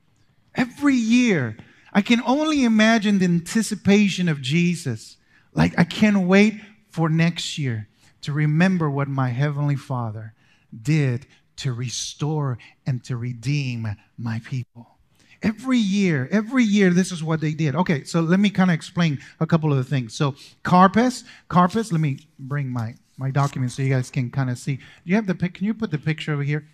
Every 0.55 0.95
year, 0.95 1.57
I 1.93 2.03
can 2.03 2.21
only 2.27 2.65
imagine 2.65 3.19
the 3.19 3.25
anticipation 3.25 4.29
of 4.29 4.43
Jesus. 4.43 5.17
Like, 5.55 5.77
I 5.79 5.85
can't 5.85 6.27
wait 6.29 6.61
for 6.91 7.09
next 7.09 7.57
year 7.57 7.89
to 8.23 8.33
remember 8.33 8.91
what 8.91 9.09
my 9.09 9.31
Heavenly 9.31 9.77
Father 9.77 10.35
did 10.83 11.27
to 11.57 11.73
restore 11.73 12.59
and 12.87 13.03
to 13.05 13.17
redeem 13.17 13.97
my 14.19 14.41
people. 14.45 14.96
Every 15.43 15.79
year, 15.79 16.29
every 16.31 16.65
year, 16.65 16.91
this 16.91 17.13
is 17.13 17.23
what 17.23 17.41
they 17.41 17.53
did. 17.53 17.75
Okay, 17.75 18.05
so 18.05 18.21
let 18.21 18.41
me 18.41 18.51
kind 18.51 18.71
of 18.71 18.75
explain 18.75 19.19
a 19.41 19.47
couple 19.47 19.71
of 19.71 19.79
the 19.79 19.85
things. 19.85 20.15
So, 20.15 20.33
Karpas, 20.65 21.25
Karpas, 21.51 21.93
let 21.93 22.01
me 22.01 22.19
bring 22.39 22.69
my, 22.69 22.95
my 23.17 23.31
document 23.31 23.73
so 23.73 23.83
you 23.83 23.91
guys 23.91 24.11
can 24.11 24.31
kind 24.31 24.51
of 24.51 24.59
see. 24.59 24.77
Do 24.77 24.83
you 25.05 25.15
have 25.17 25.27
the 25.27 25.35
pic? 25.35 25.55
Can 25.55 25.67
you 25.67 25.75
put 25.75 25.91
the 25.91 25.99
picture 25.99 26.33
over 26.33 26.43
here? 26.43 26.67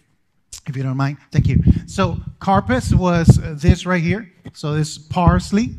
If 0.66 0.76
you 0.76 0.82
don't 0.82 0.96
mind. 0.96 1.18
Thank 1.32 1.48
you. 1.48 1.60
So, 1.86 2.20
Karpas 2.40 2.94
was 2.94 3.40
this 3.60 3.84
right 3.84 4.02
here. 4.02 4.30
So, 4.52 4.74
this 4.74 4.96
parsley. 4.98 5.76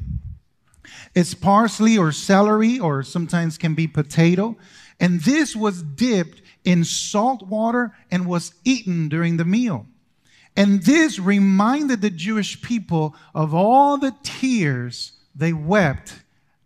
It's 1.16 1.34
parsley 1.34 1.98
or 1.98 2.12
celery, 2.12 2.80
or 2.80 3.04
sometimes 3.04 3.58
can 3.58 3.76
be 3.76 3.88
potato. 3.88 4.58
And 5.00 5.22
this 5.22 5.56
was 5.56 5.84
dipped 5.84 6.42
in 6.66 6.84
salt 6.84 7.44
water 7.44 7.96
and 8.12 8.26
was 8.26 8.54
eaten 8.64 9.10
during 9.10 9.38
the 9.38 9.46
meal. 9.46 9.86
And 10.56 10.84
this 10.84 11.20
reminded 11.20 12.02
the 12.02 12.10
Jewish 12.10 12.62
people 12.62 13.16
of 13.34 13.54
all 13.54 13.98
the 13.98 14.16
tears 14.24 15.14
they 15.36 15.54
wept 15.54 16.14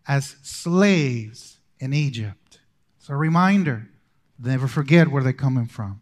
as 0.06 0.36
slaves 0.42 1.58
in 1.80 1.94
Egypt. 1.94 2.60
It's 2.98 3.08
a 3.08 3.16
reminder. 3.16 3.88
Never 4.38 4.68
forget 4.68 5.08
where 5.08 5.22
they're 5.22 5.32
coming 5.32 5.66
from. 5.66 6.00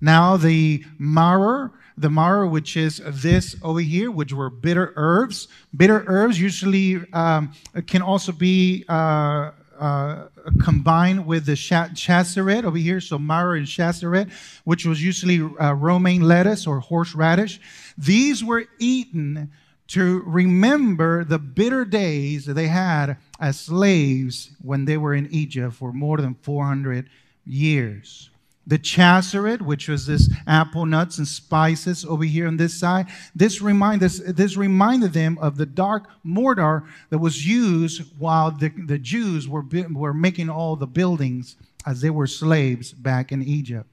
Now, 0.00 0.36
the 0.36 0.84
maror, 1.00 1.72
the 1.96 2.08
maror, 2.08 2.48
which 2.50 2.76
is 2.76 3.02
this 3.04 3.56
over 3.62 3.80
here, 3.80 4.10
which 4.10 4.32
were 4.32 4.48
bitter 4.48 4.92
herbs. 4.96 5.48
Bitter 5.76 6.04
herbs 6.06 6.40
usually 6.40 7.04
um, 7.12 7.52
can 7.86 8.02
also 8.02 8.32
be 8.32 8.84
uh, 8.88 9.50
uh, 9.78 10.28
combined 10.62 11.26
with 11.26 11.46
the 11.46 11.52
chasaret 11.52 12.64
over 12.64 12.78
here, 12.78 13.00
so 13.00 13.18
maror 13.18 13.56
and 13.56 13.66
chasaret, 13.66 14.30
which 14.64 14.84
was 14.84 15.02
usually 15.02 15.40
uh, 15.60 15.72
romaine 15.72 16.22
lettuce 16.22 16.66
or 16.66 16.80
horseradish. 16.80 17.60
These 17.96 18.44
were 18.44 18.64
eaten 18.78 19.50
to 19.88 20.22
remember 20.26 21.24
the 21.24 21.38
bitter 21.38 21.84
days 21.84 22.44
that 22.46 22.54
they 22.54 22.68
had 22.68 23.16
as 23.40 23.58
slaves 23.58 24.50
when 24.60 24.84
they 24.84 24.98
were 24.98 25.14
in 25.14 25.26
Egypt 25.30 25.74
for 25.74 25.92
more 25.92 26.18
than 26.18 26.34
400 26.34 27.08
years 27.46 28.30
the 28.68 28.78
chasaret, 28.78 29.62
which 29.62 29.88
was 29.88 30.06
this 30.06 30.30
apple 30.46 30.84
nuts 30.86 31.18
and 31.18 31.26
spices 31.26 32.04
over 32.04 32.24
here 32.24 32.46
on 32.46 32.58
this 32.58 32.78
side. 32.78 33.06
This 33.34 33.60
reminded, 33.62 34.00
this 34.00 34.18
this 34.18 34.56
reminded 34.56 35.14
them 35.14 35.38
of 35.38 35.56
the 35.56 35.66
dark 35.66 36.08
mortar 36.22 36.84
that 37.08 37.18
was 37.18 37.46
used 37.46 38.02
while 38.18 38.50
the, 38.50 38.68
the 38.68 38.98
Jews 38.98 39.48
were, 39.48 39.64
were 39.90 40.14
making 40.14 40.50
all 40.50 40.76
the 40.76 40.86
buildings 40.86 41.56
as 41.86 42.02
they 42.02 42.10
were 42.10 42.26
slaves 42.26 42.92
back 42.92 43.32
in 43.32 43.42
Egypt. 43.42 43.88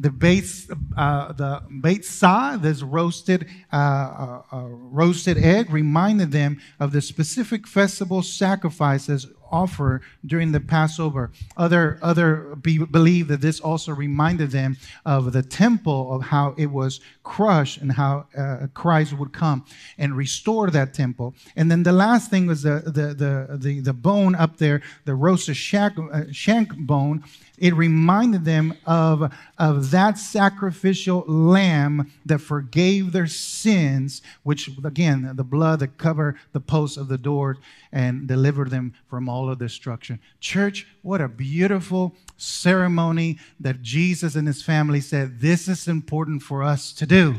The 0.00 0.10
base, 0.10 0.70
uh, 0.96 1.32
the 1.32 1.62
beitza, 1.68 2.60
this 2.62 2.82
roasted, 2.82 3.48
uh, 3.72 3.76
uh, 3.76 4.42
uh, 4.52 4.62
roasted 4.68 5.38
egg, 5.38 5.70
reminded 5.70 6.30
them 6.30 6.60
of 6.78 6.92
the 6.92 7.00
specific 7.00 7.66
festival 7.66 8.22
sacrifices 8.22 9.26
offer 9.50 10.00
during 10.24 10.52
the 10.52 10.60
Passover. 10.60 11.30
Other, 11.56 11.98
other 12.02 12.56
be, 12.60 12.78
believe 12.78 13.28
that 13.28 13.40
this 13.40 13.60
also 13.60 13.92
reminded 13.92 14.50
them 14.50 14.76
of 15.04 15.32
the 15.32 15.42
temple, 15.42 16.14
of 16.14 16.22
how 16.22 16.54
it 16.56 16.66
was 16.66 17.00
crushed 17.22 17.80
and 17.80 17.92
how 17.92 18.26
uh, 18.36 18.66
Christ 18.74 19.12
would 19.12 19.32
come 19.32 19.64
and 19.98 20.16
restore 20.16 20.70
that 20.70 20.94
temple. 20.94 21.34
And 21.56 21.70
then 21.70 21.82
the 21.82 21.92
last 21.92 22.30
thing 22.30 22.46
was 22.46 22.62
the, 22.62 22.82
the, 22.84 23.14
the, 23.14 23.58
the, 23.58 23.80
the 23.80 23.92
bone 23.92 24.34
up 24.34 24.56
there, 24.56 24.82
the 25.04 25.14
roasted 25.14 25.56
shank, 25.56 25.98
uh, 25.98 26.24
shank 26.32 26.76
bone. 26.76 27.24
It 27.58 27.74
reminded 27.74 28.44
them 28.44 28.74
of, 28.86 29.32
of 29.58 29.90
that 29.90 30.18
sacrificial 30.18 31.24
lamb 31.26 32.12
that 32.26 32.40
forgave 32.40 33.12
their 33.12 33.26
sins, 33.26 34.22
which, 34.42 34.70
again, 34.84 35.32
the 35.34 35.44
blood 35.44 35.80
that 35.80 35.98
covered 35.98 36.38
the 36.52 36.60
posts 36.60 36.96
of 36.96 37.08
the 37.08 37.18
doors 37.18 37.56
and 37.92 38.26
delivered 38.26 38.70
them 38.70 38.94
from 39.08 39.28
all 39.28 39.50
of 39.50 39.58
destruction. 39.58 40.20
Church, 40.40 40.86
what 41.02 41.20
a 41.20 41.28
beautiful 41.28 42.14
ceremony 42.36 43.38
that 43.60 43.82
Jesus 43.82 44.34
and 44.34 44.46
his 44.46 44.62
family 44.62 45.00
said 45.00 45.40
this 45.40 45.68
is 45.68 45.88
important 45.88 46.42
for 46.42 46.62
us 46.62 46.92
to 46.92 47.06
do. 47.06 47.36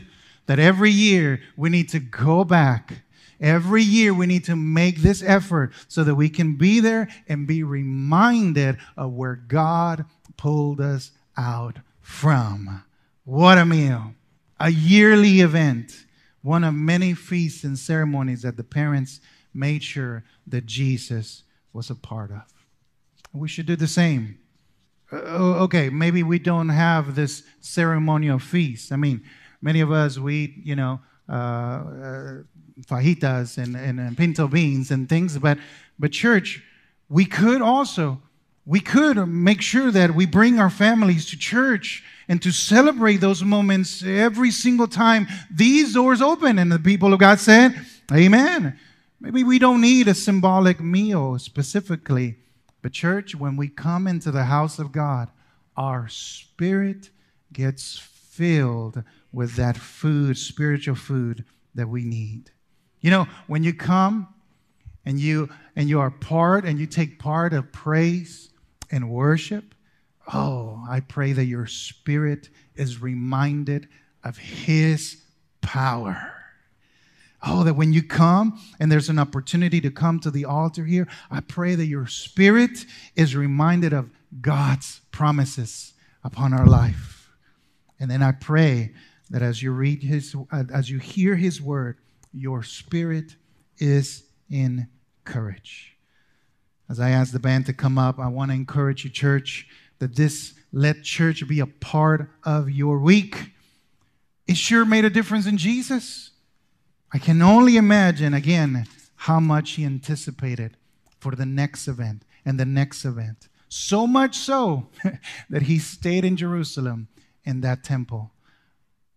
That 0.48 0.60
every 0.60 0.92
year 0.92 1.42
we 1.56 1.70
need 1.70 1.90
to 1.90 2.00
go 2.00 2.44
back. 2.44 3.04
Every 3.42 3.84
year 3.84 4.14
we 4.14 4.26
need 4.26 4.44
to 4.46 4.56
make 4.56 4.98
this 4.98 5.24
effort 5.24 5.72
so 5.88 6.04
that 6.04 6.16
we 6.16 6.30
can 6.30 6.56
be 6.56 6.80
there 6.80 7.08
and 7.28 7.48
be 7.48 7.64
reminded 7.64 8.78
of 8.98 9.14
where 9.14 9.36
God 9.36 10.06
pulled 10.38 10.82
us 10.82 11.12
out 11.38 11.78
from. 12.02 12.84
What 13.24 13.58
a 13.58 13.66
meal. 13.66 14.14
A 14.60 14.70
yearly 14.70 15.40
event, 15.40 16.06
one 16.42 16.64
of 16.64 16.74
many 16.74 17.14
feasts 17.14 17.64
and 17.64 17.78
ceremonies 17.78 18.42
that 18.42 18.58
the 18.58 18.64
parents 18.64 19.22
made 19.54 19.84
sure 19.84 20.24
that 20.48 20.66
Jesus 20.66 21.44
was 21.72 21.90
a 21.90 21.96
part 21.96 22.32
of. 22.32 22.42
We 23.32 23.48
should 23.48 23.66
do 23.66 23.76
the 23.76 23.88
same. 23.88 24.40
Uh, 25.12 25.64
okay, 25.64 25.90
maybe 25.90 26.24
we 26.24 26.40
don't 26.40 26.70
have 26.70 27.16
this 27.16 27.44
ceremonial 27.62 28.40
feast. 28.40 28.92
I 28.92 28.96
mean, 28.96 29.24
many 29.62 29.82
of 29.82 29.92
us 29.92 30.20
we 30.20 30.62
you 30.64 30.76
know, 30.76 31.00
Uh, 31.30 31.34
uh, 31.34 32.34
fajitas 32.88 33.58
and, 33.58 33.76
and, 33.76 34.00
and 34.00 34.18
pinto 34.18 34.48
beans 34.48 34.90
and 34.90 35.10
things, 35.10 35.38
but 35.38 35.58
but 36.00 36.12
church, 36.12 36.64
we 37.10 37.26
could 37.26 37.62
also 37.62 38.22
we 38.66 38.80
could 38.80 39.18
make 39.28 39.62
sure 39.62 39.92
that 39.92 40.14
we 40.14 40.26
bring 40.26 40.60
our 40.60 40.70
families 40.70 41.26
to 41.28 41.38
church 41.38 42.04
and 42.28 42.40
to 42.44 42.52
celebrate 42.52 43.18
those 43.18 43.44
moments 43.44 44.04
every 44.04 44.52
single 44.52 44.88
time 44.88 45.28
these 45.52 45.96
doors 45.96 46.22
open. 46.22 46.60
And 46.60 46.72
the 46.72 46.78
people 46.78 47.12
of 47.12 47.20
God 47.20 47.40
said, 47.40 47.74
Amen. 48.14 48.78
Maybe 49.20 49.44
we 49.44 49.58
don't 49.58 49.82
need 49.82 50.08
a 50.08 50.14
symbolic 50.14 50.80
meal 50.80 51.40
specifically, 51.40 52.38
but 52.82 52.94
church, 52.94 53.36
when 53.36 53.58
we 53.58 53.68
come 53.68 54.08
into 54.08 54.32
the 54.32 54.46
house 54.46 54.80
of 54.80 54.92
God, 54.92 55.30
our 55.76 56.08
spirit 56.08 57.10
gets 57.52 57.98
filled 57.98 59.04
with 59.32 59.56
that 59.56 59.78
food, 59.78 60.38
spiritual 60.38 60.96
food 60.96 61.46
that 61.76 61.88
we 61.88 62.04
need. 62.04 62.52
You 63.02 63.12
know, 63.12 63.28
when 63.48 63.64
you 63.64 63.74
come 63.74 64.28
and 65.06 65.20
you 65.20 65.50
and 65.76 65.88
you 65.88 66.00
are 66.00 66.12
part 66.12 66.66
and 66.66 66.80
you 66.80 66.86
take 66.86 67.20
part 67.20 67.54
of 67.54 67.72
praise 67.72 68.50
and 68.92 69.10
worship, 69.10 69.76
oh, 70.34 70.84
I 70.90 71.00
pray 71.00 71.34
that 71.34 71.46
your 71.46 71.68
spirit 71.68 72.50
is 72.76 73.02
reminded 73.02 73.88
of 74.24 74.38
His 74.38 75.22
power. 75.62 76.34
Oh, 77.42 77.64
that 77.64 77.76
when 77.76 77.94
you 77.94 78.04
come 78.04 78.60
and 78.80 78.92
there's 78.92 79.08
an 79.08 79.18
opportunity 79.18 79.80
to 79.80 79.92
come 79.92 80.20
to 80.20 80.32
the 80.32 80.44
altar 80.44 80.84
here, 80.84 81.08
I 81.32 81.40
pray 81.40 81.76
that 81.76 81.86
your 81.86 82.06
spirit 82.06 82.86
is 83.16 83.36
reminded 83.36 83.94
of 83.94 84.10
God's 84.42 85.00
promises 85.12 85.94
upon 86.22 86.54
our 86.54 86.66
life. 86.66 87.32
And 87.98 88.12
then 88.12 88.22
I 88.22 88.34
pray 88.34 88.92
that 89.30 89.42
as 89.42 89.62
you 89.62 89.72
read 89.72 90.04
his 90.04 90.36
uh, 90.52 90.64
as 90.74 90.90
you 90.90 91.00
hear 91.00 91.36
his 91.36 91.62
word, 91.62 91.98
your 92.34 92.64
spirit 92.64 93.36
is 93.78 94.24
encouraged. 94.50 95.90
As 96.90 97.00
I 97.00 97.12
ask 97.12 97.32
the 97.32 97.40
band 97.40 97.68
to 97.68 97.74
come 97.74 97.98
up, 97.98 98.20
I 98.20 98.28
want 98.28 98.50
to 98.52 98.56
encourage 98.56 99.04
you, 99.04 99.12
church, 99.12 99.68
that 100.00 100.16
this 100.16 100.54
let 100.72 101.04
church 101.04 101.48
be 101.48 101.60
a 101.60 101.68
part 101.68 102.30
of 102.44 102.70
your 102.70 103.00
week. 103.00 103.52
It 104.48 104.58
sure 104.58 104.86
made 104.86 105.06
a 105.06 105.10
difference 105.10 105.46
in 105.46 105.58
Jesus. 105.58 106.32
I 107.14 107.20
can 107.20 107.42
only 107.42 107.78
imagine, 107.78 108.34
again, 108.34 108.88
how 109.16 109.40
much 109.40 109.72
he 109.72 109.86
anticipated 109.86 110.78
for 111.20 111.36
the 111.36 111.46
next 111.46 111.88
event 111.88 112.24
and 112.46 112.60
the 112.60 112.66
next 112.66 113.06
event. 113.06 113.50
So 113.68 114.08
much 114.08 114.36
so 114.36 114.88
that 115.50 115.64
he 115.64 115.78
stayed 115.78 116.26
in 116.26 116.38
Jerusalem 116.38 117.08
in 117.44 117.62
that 117.62 117.84
temple 117.84 118.32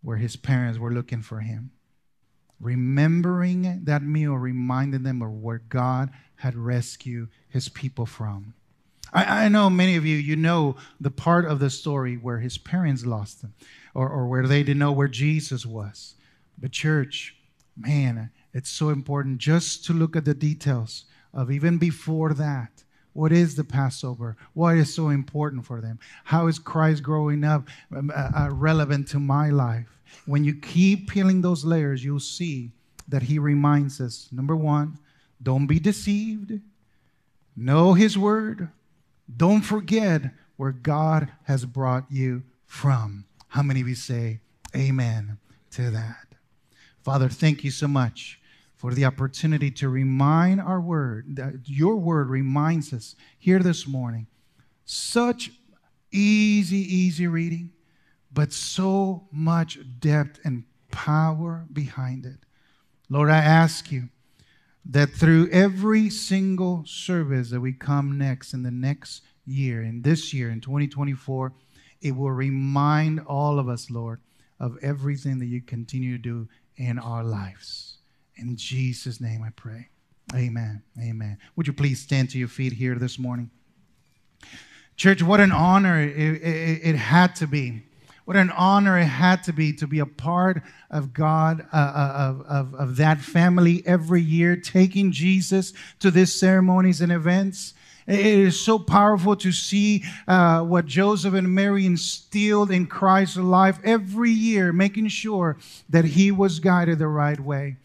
where 0.03 0.17
his 0.17 0.37
parents 0.37 0.79
were 0.79 0.93
looking 0.93 1.23
for 1.23 1.41
him. 1.41 1.71
Remembering 2.61 3.85
that 3.85 4.03
meal 4.03 4.35
reminded 4.35 5.05
them 5.05 5.23
of 5.23 5.31
where 5.31 5.62
God 5.69 6.11
had 6.37 6.55
rescued 6.57 7.29
his 7.49 7.69
people 7.69 8.07
from. 8.07 8.55
I, 9.12 9.45
I, 9.45 9.49
know 9.49 9.69
many 9.69 9.97
of 9.97 10.07
you, 10.07 10.17
you 10.17 10.37
know 10.37 10.77
the 11.01 11.11
part 11.11 11.45
of 11.45 11.59
the 11.59 11.71
story 11.71 12.17
where 12.17 12.38
his 12.38 12.57
parents 12.57 13.05
lost 13.05 13.43
him 13.43 13.55
or, 13.95 14.09
or 14.09 14.27
where 14.27 14.47
they 14.47 14.62
didn't 14.62 14.79
know 14.79 14.93
where 14.93 15.09
Jesus 15.09 15.67
was. 15.67 16.15
But, 16.59 16.73
church, 16.73 17.37
man, 17.77 18.31
it's 18.55 18.71
so 18.71 18.88
important 18.88 19.38
just 19.38 19.85
to 19.87 19.93
look 19.93 20.17
at 20.17 20.25
the 20.25 20.35
details 20.35 21.05
of 21.35 21.51
even 21.51 21.79
before 21.79 22.33
that. 22.35 22.85
What 23.12 23.33
is 23.33 23.55
the 23.55 23.64
Passover? 23.64 24.37
What 24.55 24.77
is 24.77 24.94
so 24.94 25.11
important 25.11 25.66
for 25.66 25.81
them? 25.81 25.98
How 26.25 26.46
is 26.46 26.59
Christ 26.59 27.03
growing 27.03 27.44
up 27.44 27.68
um, 27.94 28.11
uh, 28.14 28.31
uh, 28.35 28.51
relevant 28.51 29.09
to 29.09 29.18
my 29.18 29.51
life? 29.51 29.88
When 30.27 30.44
you 30.44 30.55
keep 30.55 31.11
peeling 31.11 31.40
those 31.40 31.64
layers, 31.64 32.05
you'll 32.05 32.20
see 32.20 32.70
that 33.09 33.22
he 33.22 33.38
reminds 33.38 34.01
us 34.01 34.29
number 34.33 34.57
one, 34.57 34.98
don't 35.42 35.66
be 35.66 35.79
deceived, 35.79 36.61
know 37.57 37.94
his 37.94 38.16
word, 38.16 38.68
don't 39.37 39.62
forget 39.62 40.22
where 40.57 40.72
God 40.72 41.29
has 41.44 41.64
brought 41.64 42.05
you 42.11 42.42
from. 42.66 43.25
How 43.48 43.62
many 43.62 43.81
of 43.81 43.88
you 43.88 43.94
say 43.94 44.40
amen 44.75 45.38
to 45.72 45.90
that? 45.90 46.27
Father, 47.03 47.29
thank 47.29 47.64
you 47.64 47.70
so 47.70 47.88
much 47.88 48.40
for 48.83 48.92
the 48.92 49.05
opportunity 49.05 49.71
to 49.71 49.88
remind 49.88 50.61
our 50.61 50.81
word, 50.81 51.37
that 51.37 51.55
your 51.66 51.95
word 51.95 52.29
reminds 52.29 52.92
us 52.92 53.14
here 53.38 53.61
this 53.61 53.87
morning. 53.87 54.27
Such 54.85 55.53
easy, 56.11 56.79
easy 56.79 57.29
reading 57.29 57.71
but 58.33 58.53
so 58.53 59.29
much 59.31 59.79
depth 60.01 60.40
and 60.45 60.64
power 60.90 61.64
behind 61.73 62.27
it. 62.27 62.38
Lord, 63.09 63.31
I 63.31 63.38
ask 63.38 63.92
you 63.92 64.09
that 64.87 65.11
through 65.11 65.49
every 65.51 66.11
single 66.11 66.83
service 66.85 67.51
that 67.51 67.61
we 67.61 67.73
come 67.73 68.18
next 68.18 68.53
in 68.53 68.64
the 68.64 68.73
next 68.73 69.23
year, 69.47 69.81
in 69.83 70.03
this 70.03 70.35
year, 70.35 70.51
in 70.51 70.61
2024, 70.61 71.53
it 72.01 72.16
will 72.16 72.33
remind 72.33 73.21
all 73.21 73.61
of 73.61 73.68
us, 73.68 73.92
Lord, 73.92 74.21
of 74.59 74.77
everything 74.83 75.38
that 75.38 75.47
you 75.47 75.61
continue 75.61 76.16
to 76.16 76.23
do 76.23 76.49
in 76.77 76.99
our 76.99 77.23
lives. 77.23 77.99
In 78.37 78.57
Jesus' 78.57 79.21
name 79.21 79.42
I 79.42 79.51
pray. 79.51 79.88
Amen. 80.35 80.83
Amen. 81.01 81.38
Would 81.57 81.66
you 81.66 81.73
please 81.73 82.01
stand 82.01 82.31
to 82.31 82.38
your 82.38 82.49
feet 82.49 82.73
here 82.73 82.95
this 82.95 83.18
morning? 83.18 83.51
Church, 84.97 85.23
what 85.23 85.40
an 85.40 85.53
honor 85.53 86.01
it, 86.01 86.16
it, 86.16 86.81
it 86.83 86.97
had 86.97 87.35
to 87.37 87.47
be 87.47 87.83
what 88.25 88.37
an 88.37 88.51
honor 88.51 88.99
it 88.99 89.07
had 89.07 89.42
to 89.45 89.53
be 89.53 89.73
to 89.73 89.87
be 89.87 89.99
a 89.99 90.07
part 90.07 90.62
of 90.90 91.12
God, 91.12 91.66
uh, 91.73 91.77
uh, 91.77 92.12
of, 92.14 92.40
of, 92.47 92.75
of 92.75 92.97
that 92.97 93.18
family 93.21 93.83
every 93.85 94.23
year, 94.23 94.57
taking 94.57 95.11
Jesus 95.11 95.73
to 95.99 96.11
these 96.11 96.33
ceremonies 96.33 97.01
and 97.01 97.11
events. 97.11 97.75
It 98.07 98.21
is 98.21 98.61
so 98.61 98.79
powerful 98.79 99.37
to 99.37 99.53
see 99.53 100.05
uh, 100.27 100.62
what 100.62 100.87
Joseph 100.87 101.35
and 101.35 101.53
Mary 101.55 101.87
instilled 101.87 102.71
in 102.71 102.87
Christ's 102.87 103.37
life 103.37 103.79
every 103.85 104.31
year, 104.31 104.73
making 104.73 105.09
sure 105.09 105.57
that 105.88 106.05
he 106.05 106.31
was 106.31 106.59
guided 106.59 106.99
the 106.99 107.09
right 107.09 107.38
way. 107.38 107.77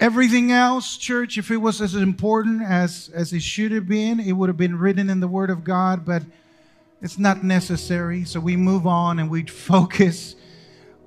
Everything 0.00 0.50
else, 0.50 0.96
church, 0.96 1.38
if 1.38 1.50
it 1.50 1.56
was 1.56 1.80
as 1.80 1.94
important 1.94 2.62
as, 2.62 3.10
as 3.14 3.32
it 3.32 3.42
should 3.42 3.70
have 3.72 3.86
been, 3.86 4.18
it 4.18 4.32
would 4.32 4.48
have 4.48 4.56
been 4.56 4.76
written 4.76 5.08
in 5.08 5.20
the 5.20 5.28
Word 5.28 5.50
of 5.50 5.62
God, 5.62 6.04
but 6.04 6.22
it's 7.00 7.18
not 7.18 7.44
necessary. 7.44 8.24
So 8.24 8.40
we 8.40 8.56
move 8.56 8.86
on 8.86 9.18
and 9.18 9.30
we 9.30 9.44
focus 9.44 10.34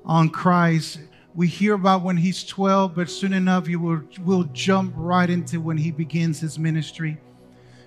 on 0.06 0.30
Christ. 0.30 1.00
We 1.36 1.48
hear 1.48 1.74
about 1.74 2.02
when 2.02 2.18
he's 2.18 2.44
12, 2.46 2.96
but 2.96 3.10
soon 3.10 3.34
enough 3.34 3.68
you 3.68 3.80
will 3.80 4.02
will 4.24 4.46
jump 4.46 4.94
right 4.96 5.30
into 5.30 5.60
when 5.60 5.78
he 5.78 5.92
begins 5.92 6.40
his 6.40 6.58
ministry. 6.58 7.18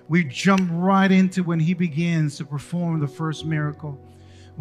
We 0.07 0.23
jump 0.25 0.69
right 0.71 1.11
into 1.11 1.43
when 1.43 1.59
he 1.59 1.73
begins 1.73 2.37
to 2.37 2.45
perform 2.45 2.99
the 2.99 3.07
first 3.07 3.45
miracle. 3.45 3.99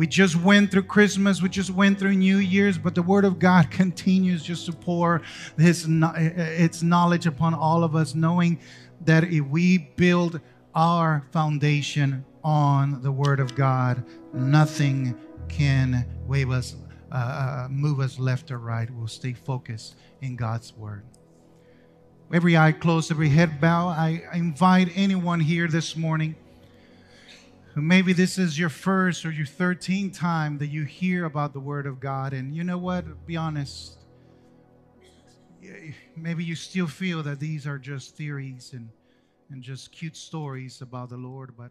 We 0.01 0.07
just 0.07 0.35
went 0.35 0.71
through 0.71 0.85
Christmas, 0.85 1.43
we 1.43 1.51
just 1.51 1.69
went 1.69 1.99
through 1.99 2.15
New 2.15 2.39
Year's, 2.39 2.79
but 2.79 2.95
the 2.95 3.03
Word 3.03 3.27
of 3.27 3.39
God 3.39 3.71
continues 3.81 4.43
just 4.43 4.65
to 4.65 4.73
pour 4.73 5.21
His, 5.59 5.87
its 5.87 6.83
knowledge 6.83 7.27
upon 7.27 7.53
all 7.53 7.85
of 7.85 7.95
us, 7.95 8.15
knowing 8.15 8.59
that 9.03 9.25
if 9.25 9.45
we 9.45 9.77
build 9.77 10.41
our 10.75 11.27
foundation 11.33 12.25
on 12.43 13.03
the 13.03 13.13
Word 13.13 13.41
of 13.41 13.55
God, 13.55 14.03
nothing 14.33 15.15
can 15.51 16.07
wave 16.27 16.51
us, 16.51 16.77
uh, 17.13 17.15
uh, 17.15 17.69
move 17.69 18.01
us 18.01 18.19
left 18.19 18.51
or 18.51 18.57
right. 18.57 18.89
We'll 18.91 19.07
stay 19.07 19.35
focused 19.35 19.97
in 20.23 20.35
God's 20.35 20.75
Word. 20.79 21.05
Every 22.33 22.57
eye 22.57 22.73
closed, 22.73 23.11
every 23.11 23.29
head 23.29 23.61
bow. 23.61 23.89
I 23.89 24.23
invite 24.33 24.93
anyone 24.95 25.41
here 25.41 25.69
this 25.69 25.95
morning 25.95 26.37
maybe 27.77 28.13
this 28.13 28.39
is 28.39 28.59
your 28.59 28.69
first 28.69 29.25
or 29.25 29.31
your 29.31 29.47
13th 29.47 30.17
time 30.17 30.59
that 30.59 30.69
you 30.69 30.85
hear 30.85 31.25
about 31.25 31.53
the 31.53 31.61
Word 31.61 31.87
of 31.87 32.01
God. 32.01 32.33
And 32.33 32.55
you 32.55 32.65
know 32.65 32.79
what? 32.79 33.27
Be 33.27 33.37
honest. 33.37 33.99
Maybe 36.17 36.45
you 36.45 36.55
still 36.55 36.87
feel 36.87 37.23
that 37.23 37.39
these 37.39 37.67
are 37.67 37.79
just 37.79 38.17
theories 38.17 38.73
and, 38.73 38.89
and 39.51 39.63
just 39.63 39.93
cute 39.93 40.17
stories 40.17 40.81
about 40.81 41.11
the 41.11 41.17
Lord, 41.17 41.55
but 41.57 41.71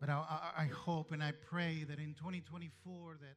but 0.00 0.10
I, 0.10 0.50
I, 0.56 0.64
hope 0.64 1.12
and 1.12 1.22
I 1.22 1.30
pray 1.30 1.84
that 1.88 2.00
in 2.00 2.14
2024 2.14 3.18
that 3.20 3.36